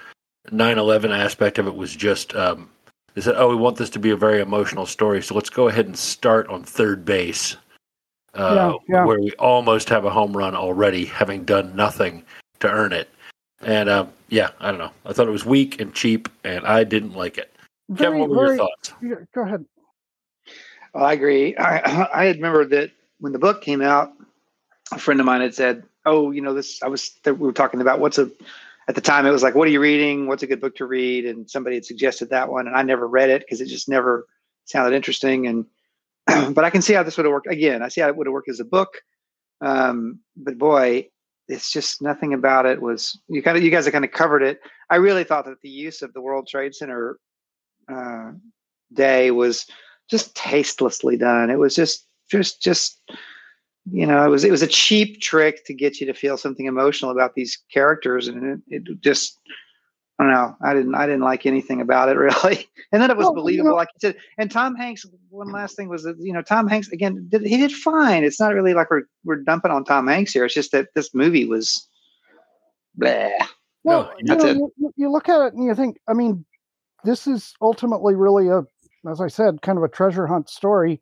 9/11 0.52 1.12
aspect 1.12 1.60
of 1.60 1.68
it 1.68 1.76
was 1.76 1.96
just 1.96 2.36
um, 2.36 2.70
they 3.14 3.22
said, 3.22 3.36
"Oh, 3.38 3.50
we 3.50 3.56
want 3.56 3.78
this 3.78 3.90
to 3.92 4.00
be 4.00 4.12
a 4.12 4.16
very 4.16 4.40
emotional 4.40 4.86
story, 4.86 5.22
so 5.22 5.36
let's 5.36 5.50
go 5.50 5.68
ahead 5.68 5.86
and 5.86 5.98
start 5.98 6.48
on 6.48 6.64
third 6.64 7.04
base, 7.06 7.58
uh, 8.36 8.78
Yeah, 8.88 8.96
yeah. 8.96 9.06
where 9.06 9.20
we 9.20 9.32
almost 9.34 9.90
have 9.90 10.06
a 10.06 10.10
home 10.10 10.36
run 10.36 10.56
already, 10.56 11.06
having 11.06 11.44
done 11.44 11.76
nothing 11.76 12.24
to 12.62 12.70
earn 12.70 12.94
it." 12.94 13.10
And 13.62 13.90
um, 13.90 14.10
yeah, 14.30 14.52
I 14.60 14.70
don't 14.70 14.80
know. 14.80 14.92
I 15.06 15.14
thought 15.14 15.28
it 15.28 15.32
was 15.32 15.46
weak 15.46 15.82
and 15.82 15.94
cheap, 15.94 16.30
and 16.44 16.66
I 16.66 16.84
didn't 16.84 17.14
like 17.14 17.38
it. 17.38 17.54
Kevin, 17.98 18.20
what 18.20 18.30
were 18.30 18.48
your 18.48 18.58
thoughts? 18.58 18.94
yeah, 19.02 19.16
go 19.36 19.42
ahead. 19.42 19.66
Well, 20.94 21.04
I 21.06 21.14
agree. 21.14 21.58
I, 21.58 22.08
I 22.14 22.28
remember 22.30 22.66
that 22.66 22.92
when 23.20 23.34
the 23.34 23.40
book 23.40 23.62
came 23.62 23.82
out, 23.82 24.14
a 24.92 25.00
friend 25.00 25.20
of 25.20 25.26
mine 25.26 25.42
had 25.42 25.56
said, 25.56 25.84
"Oh, 26.06 26.32
you 26.32 26.42
know, 26.42 26.54
this." 26.54 26.82
I 26.82 26.88
was 26.88 27.12
we 27.26 27.34
were 27.34 27.54
talking 27.54 27.82
about 27.82 28.00
what's 28.00 28.18
a. 28.18 28.30
At 28.88 28.96
the 28.96 29.02
time, 29.02 29.26
it 29.26 29.32
was 29.32 29.44
like, 29.44 29.56
"What 29.56 29.68
are 29.68 29.72
you 29.72 29.80
reading? 29.82 30.28
What's 30.28 30.42
a 30.42 30.48
good 30.48 30.62
book 30.62 30.76
to 30.78 30.86
read?" 30.86 31.26
And 31.26 31.50
somebody 31.50 31.76
had 31.76 31.86
suggested 31.86 32.30
that 32.30 32.50
one, 32.50 32.68
and 32.68 32.76
I 32.76 32.82
never 32.82 33.08
read 33.08 33.30
it 33.30 33.42
because 33.42 33.62
it 33.62 33.68
just 33.68 33.88
never 33.88 34.26
sounded 34.66 34.96
interesting. 34.96 35.48
And 35.48 35.66
but 36.56 36.66
I 36.66 36.70
can 36.70 36.82
see 36.82 36.94
how 36.94 37.04
this 37.04 37.18
would 37.18 37.26
have 37.26 37.32
worked. 37.32 37.48
Again, 37.48 37.84
I 37.84 37.90
see 37.90 38.02
how 38.02 38.08
it 38.08 38.16
would 38.16 38.28
have 38.28 38.34
worked 38.34 38.50
as 38.50 38.60
a 38.60 38.66
book. 38.66 39.02
Um, 39.62 40.20
but 40.36 40.58
boy, 40.58 41.10
it's 41.48 41.72
just 41.72 42.02
nothing 42.02 42.34
about 42.34 42.66
it 42.66 42.82
was. 42.82 43.20
You 43.28 43.44
kind 43.44 43.58
of, 43.58 43.64
you 43.64 43.72
guys 43.72 43.86
have 43.86 43.94
kind 43.94 44.06
of 44.06 44.12
covered 44.12 44.44
it. 44.44 44.62
I 44.90 44.96
really 44.96 45.24
thought 45.24 45.46
that 45.46 45.62
the 45.62 45.70
use 45.70 46.02
of 46.02 46.14
the 46.14 46.22
World 46.22 46.48
Trade 46.48 46.74
Center 46.74 47.20
uh, 47.92 48.32
day 48.94 49.32
was 49.32 49.66
just 50.10 50.36
tastelessly 50.36 51.18
done. 51.18 51.50
It 51.50 51.60
was 51.60 51.76
just 51.76 52.06
just 52.30 52.62
just 52.62 53.02
you 53.92 54.06
know, 54.06 54.24
it 54.26 54.30
was 54.30 54.44
it 54.44 54.52
was 54.52 54.62
a 54.62 54.68
cheap 54.68 55.22
trick 55.22 55.66
to 55.66 55.74
get 55.74 56.00
you 56.00 56.08
to 56.08 56.14
feel 56.14 56.38
something 56.38 56.66
emotional 56.66 57.12
about 57.12 57.36
these 57.36 57.58
characters, 57.72 58.28
and 58.28 58.62
it, 58.70 58.84
it 58.90 59.02
just 59.02 59.40
I 60.20 60.24
don't 60.24 60.34
know. 60.34 60.56
I 60.64 60.74
didn't 60.74 60.96
I 60.96 61.06
didn't 61.06 61.22
like 61.22 61.46
anything 61.46 61.82
about 61.82 62.10
it 62.10 62.18
really. 62.18 62.68
And 62.92 63.02
then 63.02 63.10
it 63.12 63.18
was 63.18 63.26
Well, 63.26 63.34
you 63.36 63.42
believable, 63.42 63.70
know- 63.72 63.76
like 63.76 63.90
you 63.94 64.10
said. 64.10 64.18
And 64.38 64.50
Tom 64.52 64.76
Hanks. 64.76 65.06
One 65.30 65.52
last 65.52 65.76
thing 65.76 65.90
was 65.90 66.04
that 66.04 66.18
you 66.20 66.34
know 66.34 66.42
Tom 66.42 66.68
Hanks 66.68 66.90
again. 66.90 67.28
Did, 67.30 67.44
he 67.46 67.58
did 67.58 67.72
fine. 67.72 68.24
It's 68.24 68.40
not 68.40 68.54
really 68.54 68.74
like 68.74 68.90
we're 68.90 69.04
we're 69.24 69.38
dumping 69.44 69.72
on 69.72 69.84
Tom 69.86 70.08
Hanks 70.08 70.34
here. 70.34 70.46
It's 70.46 70.54
just 70.54 70.72
that 70.72 70.88
this 70.96 71.14
movie 71.14 71.46
was. 71.46 71.88
Bleh. 73.00 73.32
Well, 73.84 74.12
No, 74.22 74.36
you, 74.36 74.54
know, 74.56 74.72
you, 74.78 74.94
you 74.98 75.12
look 75.12 75.30
at 75.30 75.40
it 75.48 75.54
and 75.54 75.64
you 75.64 75.74
think, 75.74 75.98
I 76.08 76.14
mean, 76.14 76.44
this 77.06 77.28
is 77.28 77.54
ultimately 77.62 78.14
really 78.14 78.50
a, 78.50 78.64
as 79.10 79.22
I 79.22 79.28
said, 79.28 79.62
kind 79.62 79.78
of 79.78 79.84
a 79.86 79.88
treasure 79.88 80.28
hunt 80.28 80.50
story. 80.50 81.00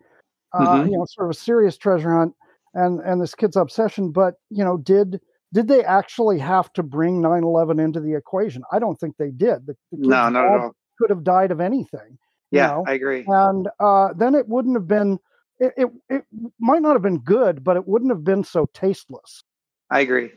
Uh, 0.53 0.59
Mhm. 0.83 0.91
You 0.91 0.97
know, 0.97 1.05
sort 1.09 1.25
of 1.27 1.31
a 1.31 1.39
serious 1.39 1.75
treasure 1.77 2.11
hunt, 2.13 2.33
and 2.73 2.99
and 3.01 3.21
this 3.21 3.35
kid's 3.35 3.55
obsession. 3.55 4.11
But 4.11 4.35
you 4.49 4.63
know, 4.63 4.77
did 4.77 5.19
did 5.53 5.67
they 5.67 5.83
actually 5.83 6.39
have 6.39 6.71
to 6.73 6.83
bring 6.83 7.21
9/11 7.21 7.79
into 7.83 7.99
the 7.99 8.15
equation? 8.15 8.63
I 8.71 8.79
don't 8.79 8.99
think 8.99 9.15
they 9.17 9.31
did. 9.31 9.65
The, 9.67 9.75
the 9.91 9.97
No, 10.09 10.29
not 10.29 10.45
at 10.45 10.59
all. 10.59 10.75
Could 10.99 11.09
have 11.09 11.23
died 11.23 11.51
of 11.51 11.61
anything. 11.61 12.17
you 12.51 12.59
Yeah, 12.59 12.67
know? 12.67 12.83
I 12.87 12.93
agree. 12.93 13.23
and 13.27 13.67
uh, 13.79 14.13
then 14.17 14.35
it 14.35 14.47
wouldn't 14.47 14.75
have 14.75 14.87
been. 14.87 15.19
It, 15.59 15.73
it 15.77 15.87
it 16.09 16.23
might 16.59 16.81
not 16.81 16.93
have 16.93 17.01
been 17.01 17.19
good, 17.19 17.63
but 17.63 17.77
it 17.77 17.87
wouldn't 17.87 18.11
have 18.11 18.23
been 18.23 18.43
so 18.43 18.67
tasteless. 18.73 19.43
I 19.89 20.01
agree. 20.01 20.31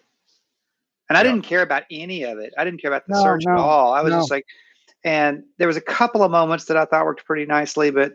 And 1.09 1.19
I 1.19 1.23
Yeah. 1.23 1.33
didn't 1.33 1.43
care 1.43 1.63
about 1.63 1.83
any 1.91 2.23
of 2.23 2.39
it. 2.39 2.55
I 2.57 2.65
didn't 2.65 2.81
care 2.81 2.91
about 2.91 3.07
the 3.07 3.15
No, 3.15 3.23
search 3.23 3.45
at 3.47 3.59
all. 3.59 3.93
I 3.93 4.01
was 4.01 4.13
no. 4.13 4.19
just 4.21 4.31
like, 4.31 4.47
and 5.05 5.43
there 5.59 5.67
was 5.67 5.77
a 5.77 5.81
couple 5.83 6.23
of 6.23 6.31
moments 6.31 6.67
that 6.67 6.77
I 6.77 6.85
thought 6.85 7.05
worked 7.05 7.25
pretty 7.27 7.47
nicely, 7.47 7.91
but 7.91 8.15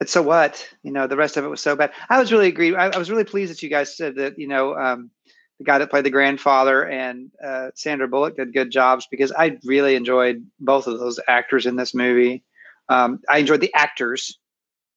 but 0.00 0.08
so 0.08 0.22
what? 0.22 0.66
You 0.82 0.90
know, 0.90 1.06
the 1.06 1.16
rest 1.16 1.36
of 1.36 1.44
it 1.44 1.48
was 1.48 1.60
so 1.60 1.76
bad. 1.76 1.92
I 2.08 2.18
was 2.18 2.32
really 2.32 2.48
agree. 2.48 2.74
I, 2.74 2.88
I 2.88 2.98
was 2.98 3.10
really 3.10 3.22
pleased 3.22 3.52
that 3.52 3.62
you 3.62 3.68
guys 3.68 3.96
said 3.96 4.16
that. 4.16 4.38
You 4.38 4.48
know, 4.48 4.74
um, 4.74 5.10
the 5.58 5.64
guy 5.64 5.76
that 5.78 5.90
played 5.90 6.06
the 6.06 6.10
grandfather 6.10 6.88
and 6.88 7.30
uh, 7.44 7.68
Sandra 7.74 8.08
Bullock 8.08 8.34
did 8.36 8.54
good 8.54 8.70
jobs 8.70 9.06
because 9.10 9.30
I 9.30 9.58
really 9.62 9.94
enjoyed 9.94 10.44
both 10.58 10.86
of 10.86 10.98
those 10.98 11.20
actors 11.28 11.66
in 11.66 11.76
this 11.76 11.94
movie. 11.94 12.42
Um, 12.88 13.20
I 13.28 13.38
enjoyed 13.38 13.60
the 13.60 13.72
actors. 13.74 14.38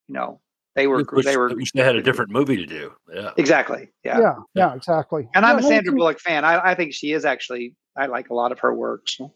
You 0.08 0.14
know, 0.14 0.40
they 0.74 0.86
were 0.86 1.04
Which- 1.04 1.26
they 1.26 1.36
were 1.36 1.50
which 1.50 1.72
they 1.72 1.82
had 1.84 1.96
a 1.96 2.02
different 2.02 2.30
movie 2.30 2.56
to 2.56 2.66
do. 2.66 2.92
Yeah. 3.14 3.32
exactly 3.36 3.90
yeah. 4.04 4.18
Yeah, 4.18 4.34
yeah, 4.54 4.74
exactly. 4.74 5.28
And 5.34 5.44
I'm 5.44 5.58
a 5.58 5.62
Sandra 5.62 5.92
it's- 5.92 5.94
Bullock 5.94 6.18
fan. 6.18 6.46
I, 6.46 6.70
I 6.70 6.74
think 6.74 6.94
she 6.94 7.12
is 7.12 7.26
actually. 7.26 7.74
I 7.94 8.06
like 8.06 8.30
a 8.30 8.34
lot 8.34 8.50
of 8.50 8.58
her 8.60 8.74
work. 8.74 9.08
So. 9.08 9.32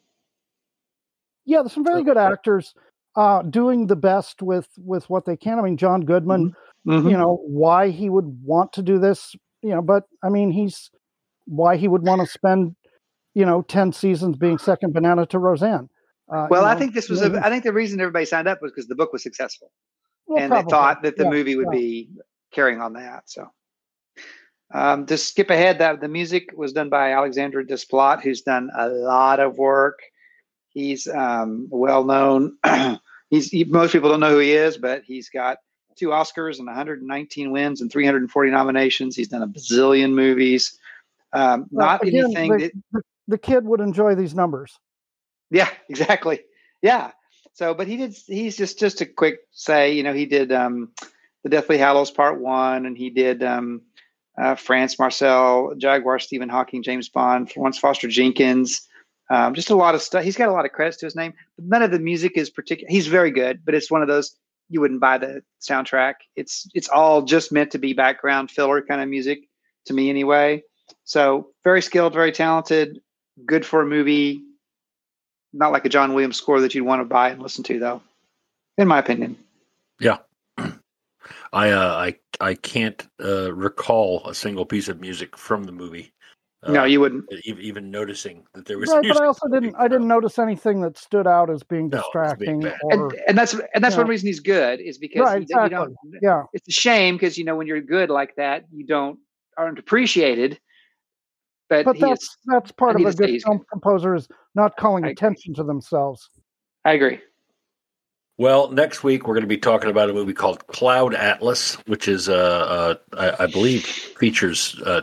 yeah, 1.44 1.58
there's 1.60 1.72
some 1.74 1.84
very 1.84 2.02
good 2.02 2.16
actors 2.16 2.74
uh, 3.18 3.42
doing 3.42 3.88
the 3.88 3.96
best 3.96 4.42
with 4.42 4.68
with 4.78 5.10
what 5.10 5.24
they 5.26 5.36
can. 5.36 5.58
I 5.58 5.62
mean, 5.62 5.76
John 5.76 6.02
Goodman, 6.02 6.54
Mhm. 6.86 7.10
you 7.10 7.16
know, 7.18 7.40
why 7.44 7.90
he 7.90 8.08
would 8.08 8.28
want 8.44 8.72
to 8.74 8.82
do 8.82 8.98
this, 8.98 9.34
you 9.60 9.70
know, 9.70 9.82
but 9.82 10.04
I 10.22 10.28
mean, 10.28 10.52
he's 10.52 10.90
why 11.46 11.76
he 11.76 11.88
would 11.88 12.02
want 12.02 12.20
to 12.22 12.26
spend, 12.28 12.76
you 13.34 13.44
know, 13.44 13.62
ten 13.62 13.92
seasons 13.92 14.36
being 14.36 14.56
second 14.58 14.92
banana 14.94 15.26
to 15.26 15.38
Roseanne. 15.38 15.88
Uh, 16.32 16.46
Well, 16.48 16.64
I 16.64 16.74
know, 16.74 16.78
think 16.78 16.94
this 16.94 17.08
was. 17.08 17.22
A, 17.22 17.44
I 17.44 17.50
think 17.50 17.64
the 17.64 17.72
reason 17.72 18.00
everybody 18.00 18.24
signed 18.24 18.46
up 18.46 18.62
was 18.62 18.70
because 18.70 18.86
the 18.86 18.94
book 18.94 19.12
was 19.12 19.22
successful, 19.22 19.72
well, 20.26 20.38
and 20.40 20.52
probably. 20.52 20.64
they 20.64 20.70
thought 20.70 21.02
that 21.02 21.16
the 21.16 21.24
Yeah, 21.24 21.30
movie 21.30 21.56
would 21.56 21.72
yeah. 21.72 21.78
be 21.78 22.10
carrying 22.52 22.80
on 22.80 22.92
that. 22.92 23.22
So, 23.26 23.50
um, 24.72 25.06
to 25.06 25.16
skip 25.16 25.50
ahead, 25.50 25.78
that 25.80 26.00
the 26.00 26.08
music 26.08 26.50
was 26.54 26.72
done 26.72 26.88
by 26.88 27.12
Alexandre 27.12 27.64
Desplat, 27.64 28.22
who's 28.22 28.42
done 28.42 28.70
a 28.76 28.88
lot 28.88 29.40
of 29.40 29.58
work. 29.58 29.98
He's 30.70 31.08
um, 31.08 31.66
well 31.70 32.04
known. 32.04 32.56
he's 33.30 33.50
he, 33.50 33.64
most 33.64 33.92
people 33.92 34.10
don't 34.10 34.20
know 34.20 34.32
who 34.32 34.38
he 34.38 34.52
is, 34.52 34.76
but 34.76 35.02
he's 35.04 35.28
got 35.30 35.58
two 35.96 36.08
Oscars 36.08 36.58
and 36.58 36.66
119 36.66 37.50
wins 37.50 37.80
and 37.80 37.90
340 37.90 38.50
nominations. 38.50 39.16
He's 39.16 39.28
done 39.28 39.42
a 39.42 39.48
bazillion 39.48 40.12
movies. 40.12 40.78
Um, 41.32 41.66
Well, 41.70 41.86
not 41.86 42.02
again, 42.02 42.24
anything 42.24 42.52
the- 42.52 42.58
that 42.58 42.72
the, 42.92 43.02
the 43.28 43.38
kid 43.38 43.64
would 43.64 43.80
enjoy 43.80 44.14
these 44.14 44.34
numbers. 44.34 44.78
Yeah, 45.50 45.68
exactly. 45.88 46.40
Yeah. 46.82 47.12
So, 47.54 47.74
but 47.74 47.88
he 47.88 47.96
did. 47.96 48.16
He's 48.26 48.56
just 48.56 48.78
just 48.78 49.00
a 49.00 49.06
quick 49.06 49.40
say. 49.50 49.92
You 49.92 50.04
know, 50.04 50.12
he 50.12 50.26
did 50.26 50.52
um, 50.52 50.92
the 51.42 51.48
Deathly 51.48 51.76
Hallows 51.76 52.10
Part 52.12 52.40
One, 52.40 52.86
and 52.86 52.96
he 52.96 53.10
did 53.10 53.42
um, 53.42 53.82
uh, 54.40 54.54
France 54.54 54.96
Marcel, 54.96 55.74
Jaguar, 55.76 56.20
Stephen 56.20 56.48
Hawking, 56.48 56.84
James 56.84 57.08
Bond, 57.08 57.50
Florence 57.50 57.78
Foster 57.78 58.06
Jenkins. 58.06 58.86
Um, 59.30 59.54
just 59.54 59.70
a 59.70 59.74
lot 59.74 59.94
of 59.94 60.02
stuff. 60.02 60.24
He's 60.24 60.36
got 60.36 60.48
a 60.48 60.52
lot 60.52 60.64
of 60.64 60.72
credits 60.72 60.96
to 60.98 61.06
his 61.06 61.16
name. 61.16 61.34
But 61.56 61.66
none 61.66 61.82
of 61.82 61.90
the 61.90 61.98
music 61.98 62.32
is 62.36 62.50
particular. 62.50 62.90
He's 62.90 63.06
very 63.06 63.30
good, 63.30 63.64
but 63.64 63.74
it's 63.74 63.90
one 63.90 64.02
of 64.02 64.08
those 64.08 64.34
you 64.70 64.80
wouldn't 64.80 65.00
buy 65.00 65.18
the 65.18 65.42
soundtrack. 65.60 66.14
It's 66.36 66.68
it's 66.74 66.88
all 66.88 67.22
just 67.22 67.52
meant 67.52 67.70
to 67.72 67.78
be 67.78 67.92
background 67.92 68.50
filler 68.50 68.82
kind 68.82 69.00
of 69.00 69.08
music 69.08 69.40
to 69.86 69.94
me, 69.94 70.10
anyway. 70.10 70.62
So 71.04 71.48
very 71.64 71.82
skilled, 71.82 72.14
very 72.14 72.32
talented, 72.32 73.00
good 73.46 73.64
for 73.64 73.82
a 73.82 73.86
movie 73.86 74.42
not 75.52 75.72
like 75.72 75.84
a 75.84 75.88
John 75.88 76.14
Williams 76.14 76.36
score 76.36 76.60
that 76.60 76.74
you'd 76.74 76.84
want 76.84 77.00
to 77.00 77.04
buy 77.04 77.30
and 77.30 77.42
listen 77.42 77.64
to, 77.64 77.78
though, 77.78 78.02
in 78.76 78.88
my 78.88 78.98
opinion. 78.98 79.36
Yeah. 80.00 80.18
I 81.52 81.70
uh, 81.70 81.94
I 81.94 82.16
I 82.40 82.54
can't 82.54 83.06
uh, 83.22 83.52
recall 83.52 84.26
a 84.26 84.34
single 84.34 84.66
piece 84.66 84.88
of 84.88 85.00
music 85.00 85.36
from 85.36 85.64
the 85.64 85.72
movie. 85.72 86.12
Uh, 86.64 86.72
no, 86.72 86.84
you 86.84 87.00
wouldn't. 87.00 87.24
even 87.44 87.90
noticing 87.90 88.44
that 88.54 88.66
there 88.66 88.78
was 88.78 88.90
Right, 88.90 89.06
but 89.06 89.16
I 89.16 89.26
also 89.26 89.46
didn't. 89.46 89.76
I 89.78 89.86
didn't 89.86 90.08
notice 90.08 90.40
anything 90.40 90.80
that 90.80 90.98
stood 90.98 91.26
out 91.26 91.50
as 91.50 91.62
being 91.62 91.88
No, 91.88 92.02
being 92.38 92.60
distracting. 92.60 92.66
or, 92.82 92.92
And, 92.92 93.14
and 93.28 93.38
that's 93.38 93.54
and 93.74 93.84
that's 93.84 93.94
Yeah. 93.94 94.00
one 94.00 94.08
reason 94.08 94.26
he's 94.26 94.40
good 94.40 94.80
is 94.80 94.98
because 94.98 95.20
Right, 95.20 95.34
he, 95.34 95.38
you 95.40 95.42
exactly. 95.42 95.70
don't. 95.70 95.96
yeah, 96.20 96.42
It's 96.52 96.66
a 96.66 96.72
shame 96.72 97.14
because 97.14 97.38
you 97.38 97.44
know 97.44 97.54
when 97.54 97.68
you're 97.68 97.80
good 97.80 98.10
like 98.10 98.34
that, 98.36 98.64
you 98.72 98.84
don't 98.84 99.20
aren't 99.56 99.78
appreciated. 99.78 100.58
But, 101.68 101.84
but 101.84 101.96
he 101.96 102.02
is. 102.02 102.08
that's 102.08 102.36
that's 102.46 102.72
part 102.72 102.96
of 102.96 103.02
a 103.02 103.04
to 103.04 103.12
say 103.12 103.26
good 103.32 103.42
film 103.42 103.64
composer 103.70 104.16
is 104.16 104.26
not 104.56 104.76
calling 104.76 105.04
I- 105.04 105.10
attention 105.10 105.54
to 105.54 105.62
themselves. 105.62 106.28
I 106.84 106.92
agree. 106.94 107.20
Well, 108.36 108.70
next 108.70 109.02
week 109.02 109.26
we're 109.26 109.34
going 109.34 109.42
to 109.42 109.48
be 109.48 109.58
talking 109.58 109.90
about 109.90 110.10
a 110.10 110.12
movie 110.12 110.32
called 110.32 110.64
Cloud 110.68 111.12
Atlas, 111.12 111.74
which 111.86 112.06
is, 112.06 112.28
uh, 112.28 112.94
uh, 113.12 113.34
I, 113.38 113.44
I 113.44 113.46
believe, 113.48 113.84
features 113.84 114.80
uh, 114.86 115.00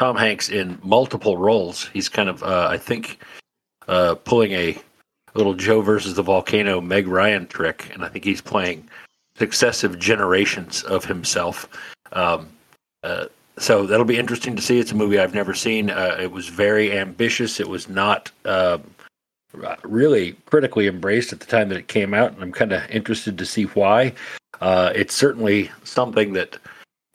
Tom 0.00 0.16
Hanks 0.16 0.48
in 0.48 0.78
multiple 0.82 1.36
roles. 1.36 1.90
He's 1.92 2.08
kind 2.08 2.30
of, 2.30 2.42
uh, 2.42 2.68
I 2.70 2.78
think, 2.78 3.22
uh, 3.86 4.14
pulling 4.14 4.52
a 4.52 4.78
little 5.34 5.52
Joe 5.52 5.82
versus 5.82 6.14
the 6.14 6.22
volcano 6.22 6.80
Meg 6.80 7.06
Ryan 7.06 7.46
trick, 7.46 7.90
and 7.92 8.02
I 8.02 8.08
think 8.08 8.24
he's 8.24 8.40
playing 8.40 8.88
successive 9.36 9.98
generations 9.98 10.82
of 10.84 11.04
himself. 11.04 11.68
Um, 12.12 12.48
uh, 13.02 13.26
so 13.58 13.84
that'll 13.84 14.06
be 14.06 14.16
interesting 14.16 14.56
to 14.56 14.62
see. 14.62 14.78
It's 14.78 14.90
a 14.90 14.96
movie 14.96 15.18
I've 15.18 15.34
never 15.34 15.52
seen. 15.52 15.90
Uh, 15.90 16.16
it 16.18 16.32
was 16.32 16.48
very 16.48 16.96
ambitious. 16.96 17.60
It 17.60 17.68
was 17.68 17.86
not. 17.86 18.30
Uh, 18.46 18.78
really 19.82 20.32
critically 20.46 20.86
embraced 20.86 21.32
at 21.32 21.40
the 21.40 21.46
time 21.46 21.68
that 21.68 21.76
it 21.76 21.88
came 21.88 22.14
out, 22.14 22.32
and 22.32 22.40
I'm 22.40 22.52
kind 22.52 22.72
of 22.72 22.88
interested 22.88 23.36
to 23.36 23.44
see 23.44 23.64
why. 23.64 24.14
Uh, 24.60 24.92
it's 24.94 25.14
certainly 25.14 25.70
something 25.82 26.32
that 26.34 26.56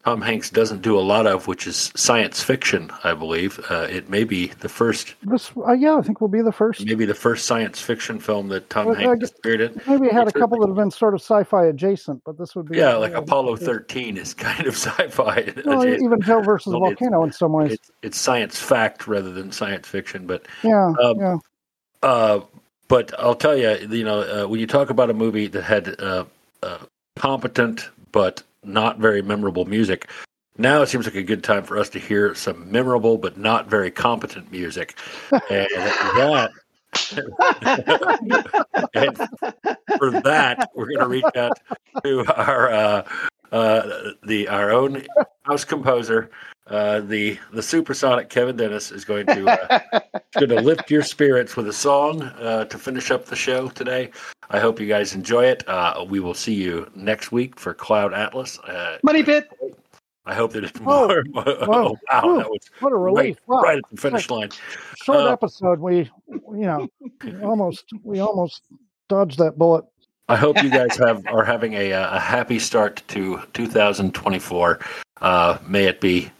Tom 0.05 0.21
Hanks 0.21 0.51
doesn't 0.51 0.83
do 0.83 0.95
a 1.00 1.01
lot 1.01 1.25
of, 1.25 1.47
which 1.47 1.65
is 1.65 1.91
science 1.95 2.43
fiction. 2.43 2.91
I 3.03 3.15
believe 3.15 3.59
uh, 3.71 3.88
it 3.89 4.07
may 4.07 4.24
be 4.24 4.47
the 4.59 4.69
first, 4.69 5.15
This, 5.24 5.51
uh, 5.57 5.71
yeah, 5.74 5.95
I 5.95 6.01
think 6.01 6.21
will 6.21 6.27
be 6.27 6.43
the 6.43 6.51
first. 6.51 6.85
maybe 6.85 7.05
the 7.05 7.15
first 7.15 7.47
science 7.47 7.81
fiction 7.81 8.19
film 8.19 8.50
that 8.50 8.69
Tom 8.69 8.85
Well, 8.85 8.95
Hanks 8.95 9.31
appeared 9.31 9.62
in. 9.62 9.81
Maybe 9.88 10.05
it 10.05 10.13
had 10.13 10.27
a 10.27 10.31
couple 10.31 10.59
that 10.59 10.67
have 10.67 10.75
been 10.75 10.91
sort 10.91 11.15
of 11.15 11.21
sci-fi 11.21 11.65
adjacent, 11.65 12.21
but 12.24 12.38
this 12.38 12.55
would 12.55 12.69
be 12.69 12.77
Yeah, 12.77 12.97
like 12.97 13.15
Apollo 13.15 13.55
13 13.57 14.15
is 14.17 14.35
kind 14.35 14.67
of 14.67 14.75
sci-fi. 14.77 15.51
Well, 15.65 15.88
even 15.88 16.21
Joe 16.21 16.41
versus 16.43 16.71
Well, 16.74 16.81
Volcano 16.81 17.24
in 17.24 17.31
some 17.31 17.51
ways. 17.53 17.71
it's, 17.74 17.91
it's 18.03 18.17
science 18.19 18.59
fact 18.59 19.07
rather 19.07 19.31
than 19.31 19.51
science 19.51 19.88
fiction, 19.88 20.27
but 20.27 20.45
Yeah, 20.63 20.93
um, 21.01 21.17
yeah. 21.19 21.38
Uh, 22.03 22.41
but 22.88 23.12
I'll 23.19 23.33
tell 23.33 23.57
you, 23.57 23.71
you 23.89 24.03
know, 24.03 24.21
uh, 24.21 24.47
when 24.47 24.59
you 24.59 24.67
talk 24.67 24.91
about 24.91 25.09
a 25.09 25.15
movie 25.15 25.47
that 25.47 25.63
had 25.63 26.00
uh, 26.00 26.25
uh, 26.62 26.77
competent 27.15 27.89
but 28.12 28.43
not 28.67 29.00
very 29.00 29.22
memorable 29.22 29.65
music, 29.65 30.10
now 30.57 30.81
it 30.81 30.88
seems 30.88 31.05
like 31.05 31.15
a 31.15 31.24
good 31.24 31.43
time 31.43 31.63
for 31.63 31.77
us 31.77 31.89
to 31.89 32.00
hear 32.00 32.34
some 32.36 32.72
memorable 32.72 33.17
but 33.17 33.38
not 33.38 33.67
very 33.67 33.91
competent 33.91 34.51
music, 34.51 34.98
and 35.31 35.67
that. 35.69 36.51
and 38.93 39.17
for 39.98 40.12
that, 40.22 40.69
we're 40.75 40.86
going 40.86 41.00
to 41.00 41.07
reach 41.07 41.25
out 41.36 41.60
to 42.05 42.25
our 42.38 42.72
uh, 42.72 43.03
uh, 43.51 44.12
the 44.24 44.48
our 44.48 44.72
own 44.72 45.05
house 45.43 45.63
composer, 45.63 46.29
uh, 46.67 47.00
the 47.01 47.38
the 47.53 47.62
supersonic 47.62 48.29
Kevin 48.29 48.57
Dennis 48.57 48.91
is 48.91 49.05
going 49.05 49.27
to 49.27 49.48
uh, 49.48 50.00
going 50.38 50.50
to 50.50 50.62
lift 50.62 50.89
your 50.89 51.03
spirits 51.03 51.55
with 51.55 51.67
a 51.67 51.74
song 51.74 52.24
uh, 52.24 52.65
to 52.65 52.77
finish 52.77 53.12
up 53.12 53.25
the 53.25 53.36
show 53.36 53.69
today. 53.69 54.12
I 54.49 54.59
hope 54.59 54.79
you 54.79 54.87
guys 54.87 55.15
enjoy 55.15 55.45
it. 55.45 55.67
Uh, 55.67 56.05
we 56.07 56.19
will 56.19 56.33
see 56.33 56.53
you 56.53 56.89
next 56.95 57.31
week 57.31 57.59
for 57.59 57.73
Cloud 57.73 58.13
Atlas. 58.13 58.59
Uh, 58.59 58.97
Money 59.03 59.23
pit. 59.23 59.49
I 60.25 60.33
hope 60.33 60.53
that 60.53 60.63
it's 60.63 60.79
more. 60.79 61.23
Whoa. 61.33 61.43
Oh, 61.45 61.97
wow, 62.11 62.21
Whew. 62.23 62.37
that 62.37 62.49
was 62.49 62.59
What 62.79 62.91
a 62.93 62.95
right, 62.95 63.13
relief! 63.15 63.37
Wow, 63.47 63.61
right 63.61 63.77
at 63.77 63.83
the 63.91 63.97
finish 63.97 64.29
line. 64.29 64.49
short 65.03 65.19
uh, 65.19 65.31
episode. 65.31 65.79
We, 65.79 66.09
you 66.27 66.41
know, 66.51 66.87
we 67.23 67.35
almost 67.43 67.85
we 68.03 68.19
almost 68.19 68.63
dodged 69.07 69.37
that 69.37 69.57
bullet. 69.57 69.85
I 70.27 70.35
hope 70.35 70.61
you 70.63 70.69
guys 70.71 70.97
have 70.97 71.25
are 71.27 71.43
having 71.45 71.73
a 71.73 71.93
uh, 71.93 72.17
a 72.17 72.19
happy 72.19 72.57
start 72.57 73.03
to 73.09 73.39
2024. 73.53 74.79
Uh, 75.21 75.57
may 75.67 75.85
it 75.85 76.01
be 76.01 76.31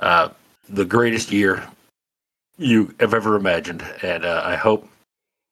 uh, 0.00 0.28
the 0.68 0.84
greatest 0.84 1.32
year 1.32 1.66
you 2.58 2.94
have 3.00 3.14
ever 3.14 3.36
imagined, 3.36 3.82
and 4.02 4.26
uh, 4.26 4.42
I 4.44 4.56
hope 4.56 4.86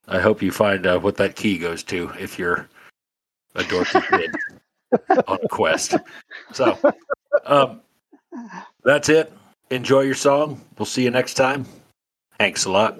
I 0.08 0.18
hope 0.20 0.42
you 0.42 0.50
find 0.50 0.86
uh, 0.86 0.98
what 0.98 1.16
that 1.16 1.36
key 1.36 1.58
goes 1.58 1.82
to 1.84 2.10
if 2.18 2.38
you're 2.38 2.68
a 3.54 3.62
dorky 3.62 4.02
kid 4.08 4.34
on 5.28 5.38
a 5.42 5.48
quest. 5.48 5.94
So 6.52 6.78
um, 7.44 7.82
that's 8.84 9.08
it. 9.08 9.32
Enjoy 9.70 10.00
your 10.00 10.14
song. 10.14 10.60
We'll 10.78 10.86
see 10.86 11.04
you 11.04 11.10
next 11.10 11.34
time. 11.34 11.66
Thanks 12.38 12.64
a 12.64 12.70
lot. 12.70 12.98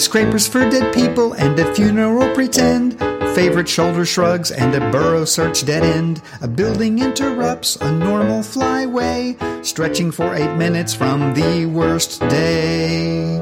Skyscrapers 0.00 0.48
for 0.48 0.60
dead 0.70 0.94
people 0.94 1.34
and 1.34 1.58
a 1.58 1.74
funeral 1.74 2.32
pretend. 2.32 2.98
Favorite 3.34 3.68
shoulder 3.68 4.06
shrugs 4.06 4.50
and 4.50 4.74
a 4.74 4.80
borough 4.90 5.26
search 5.26 5.66
dead 5.66 5.82
end. 5.82 6.22
A 6.40 6.48
building 6.48 7.00
interrupts 7.00 7.76
a 7.76 7.92
normal 7.92 8.40
flyway, 8.40 9.36
stretching 9.62 10.10
for 10.10 10.34
eight 10.34 10.56
minutes 10.56 10.94
from 10.94 11.34
the 11.34 11.66
worst 11.66 12.18
day. 12.30 13.36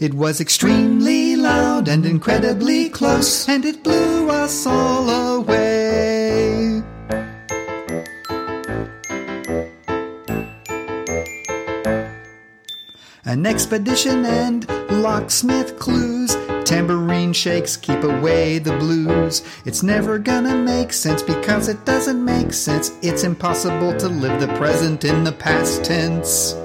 It 0.00 0.14
was 0.14 0.40
extremely 0.40 1.36
loud 1.36 1.86
and 1.86 2.06
incredibly 2.06 2.88
close, 2.88 3.46
and 3.50 3.66
it 3.66 3.84
blew 3.84 4.30
us 4.30 4.66
all 4.66 5.10
away. 5.10 5.67
An 13.28 13.44
expedition 13.44 14.24
and 14.24 14.66
locksmith 15.02 15.78
clues. 15.78 16.34
Tambourine 16.64 17.34
shakes 17.34 17.76
keep 17.76 18.02
away 18.02 18.58
the 18.58 18.74
blues. 18.78 19.42
It's 19.66 19.82
never 19.82 20.18
gonna 20.18 20.56
make 20.56 20.94
sense 20.94 21.22
because 21.22 21.68
it 21.68 21.84
doesn't 21.84 22.24
make 22.24 22.54
sense. 22.54 22.90
It's 23.02 23.24
impossible 23.24 23.94
to 23.98 24.08
live 24.08 24.40
the 24.40 24.48
present 24.56 25.04
in 25.04 25.24
the 25.24 25.32
past 25.32 25.84
tense. 25.84 26.56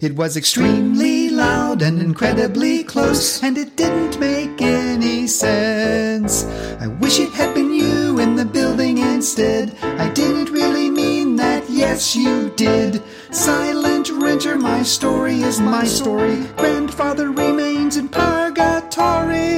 It 0.00 0.16
was 0.16 0.36
extremely 0.36 1.30
loud 1.30 1.80
and 1.80 2.02
incredibly 2.02 2.82
close, 2.82 3.40
and 3.44 3.56
it 3.56 3.76
didn't 3.76 4.18
make 4.18 4.60
any 4.60 5.28
sense. 5.28 6.46
I 6.80 6.88
wish 6.88 7.20
it 7.20 7.30
had 7.30 7.54
been 7.54 7.72
you 7.72 8.18
in 8.18 8.34
the 8.34 8.44
building 8.44 8.98
instead. 8.98 9.76
I 9.80 10.08
didn't 10.10 10.50
really 10.50 10.90
mean 10.90 11.36
that, 11.36 11.70
yes, 11.70 12.16
you 12.16 12.50
did. 12.56 13.00
Silent 13.32 14.10
renter, 14.10 14.58
my 14.58 14.82
story 14.82 15.40
is 15.40 15.58
my 15.58 15.84
story. 15.84 16.36
Grandfather 16.58 17.30
remains 17.30 17.96
in 17.96 18.10
purgatory. 18.10 19.52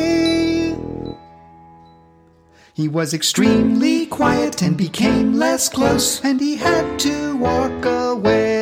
He 2.72 2.86
was 2.86 3.12
extremely 3.12 4.06
quiet 4.06 4.62
and 4.62 4.76
became 4.76 5.34
less 5.34 5.68
close, 5.68 6.24
and 6.24 6.40
he 6.40 6.54
had 6.54 7.00
to 7.00 7.36
walk 7.36 7.84
away. 7.84 8.53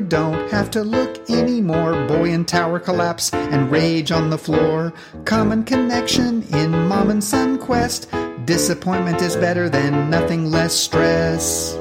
Don't 0.00 0.50
have 0.50 0.70
to 0.72 0.82
look 0.82 1.30
anymore. 1.30 1.92
Boy 2.06 2.32
and 2.32 2.46
tower 2.46 2.80
collapse 2.80 3.32
and 3.32 3.70
rage 3.70 4.10
on 4.10 4.30
the 4.30 4.38
floor. 4.38 4.92
Common 5.24 5.64
connection 5.64 6.42
in 6.54 6.70
mom 6.88 7.10
and 7.10 7.22
son 7.22 7.58
quest. 7.58 8.10
Disappointment 8.44 9.22
is 9.22 9.36
better 9.36 9.68
than 9.68 10.10
nothing 10.10 10.50
less 10.50 10.74
stress. 10.74 11.78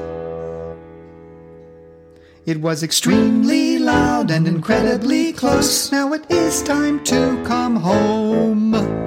It 2.46 2.60
was 2.60 2.84
extremely 2.84 3.78
loud 3.80 4.32
and 4.32 4.48
incredibly 4.48 5.32
close. 5.34 5.92
Now 5.92 6.14
it 6.14 6.30
is 6.30 6.64
time 6.64 7.04
to 7.06 7.44
come 7.46 7.76
home. 7.76 9.01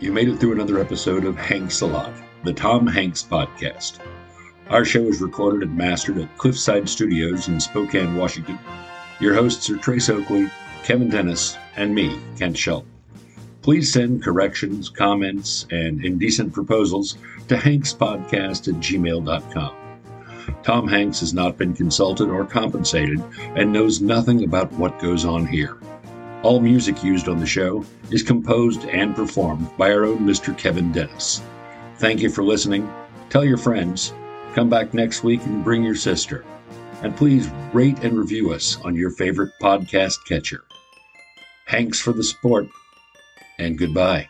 You 0.00 0.10
made 0.10 0.28
it 0.28 0.38
through 0.38 0.52
another 0.52 0.80
episode 0.80 1.26
of 1.26 1.36
Hanks 1.36 1.82
a 1.82 1.86
Lot, 1.86 2.12
the 2.42 2.54
Tom 2.54 2.86
Hanks 2.86 3.22
podcast. 3.22 3.98
Our 4.70 4.82
show 4.82 5.02
is 5.02 5.20
recorded 5.20 5.68
and 5.68 5.76
mastered 5.76 6.16
at 6.16 6.38
Cliffside 6.38 6.88
Studios 6.88 7.48
in 7.48 7.60
Spokane, 7.60 8.16
Washington. 8.16 8.58
Your 9.20 9.34
hosts 9.34 9.68
are 9.68 9.76
Trace 9.76 10.08
Oakley, 10.08 10.50
Kevin 10.84 11.10
Dennis, 11.10 11.58
and 11.76 11.94
me, 11.94 12.18
Kent 12.38 12.56
Shelton. 12.56 12.88
Please 13.60 13.92
send 13.92 14.22
corrections, 14.22 14.88
comments, 14.88 15.66
and 15.70 16.02
indecent 16.02 16.54
proposals 16.54 17.18
to 17.48 17.56
hankspodcast 17.56 18.68
at 18.68 18.80
gmail.com. 18.80 19.74
Tom 20.62 20.88
Hanks 20.88 21.20
has 21.20 21.34
not 21.34 21.58
been 21.58 21.74
consulted 21.74 22.30
or 22.30 22.46
compensated 22.46 23.22
and 23.54 23.70
knows 23.70 24.00
nothing 24.00 24.44
about 24.44 24.72
what 24.72 24.98
goes 24.98 25.26
on 25.26 25.46
here. 25.46 25.76
All 26.42 26.60
music 26.60 27.04
used 27.04 27.28
on 27.28 27.38
the 27.38 27.46
show 27.46 27.84
is 28.10 28.22
composed 28.22 28.86
and 28.86 29.14
performed 29.14 29.68
by 29.76 29.92
our 29.92 30.06
own 30.06 30.20
Mr. 30.20 30.56
Kevin 30.56 30.90
Dennis. 30.90 31.42
Thank 31.96 32.20
you 32.20 32.30
for 32.30 32.42
listening. 32.42 32.90
Tell 33.28 33.44
your 33.44 33.58
friends. 33.58 34.14
Come 34.54 34.70
back 34.70 34.94
next 34.94 35.22
week 35.22 35.44
and 35.44 35.62
bring 35.62 35.84
your 35.84 35.94
sister. 35.94 36.44
And 37.02 37.14
please 37.14 37.50
rate 37.74 37.98
and 38.02 38.18
review 38.18 38.52
us 38.52 38.78
on 38.84 38.96
your 38.96 39.10
favorite 39.10 39.52
podcast 39.60 40.16
catcher. 40.26 40.64
Hanks 41.66 42.00
for 42.00 42.12
the 42.12 42.24
sport, 42.24 42.66
and 43.58 43.78
goodbye. 43.78 44.28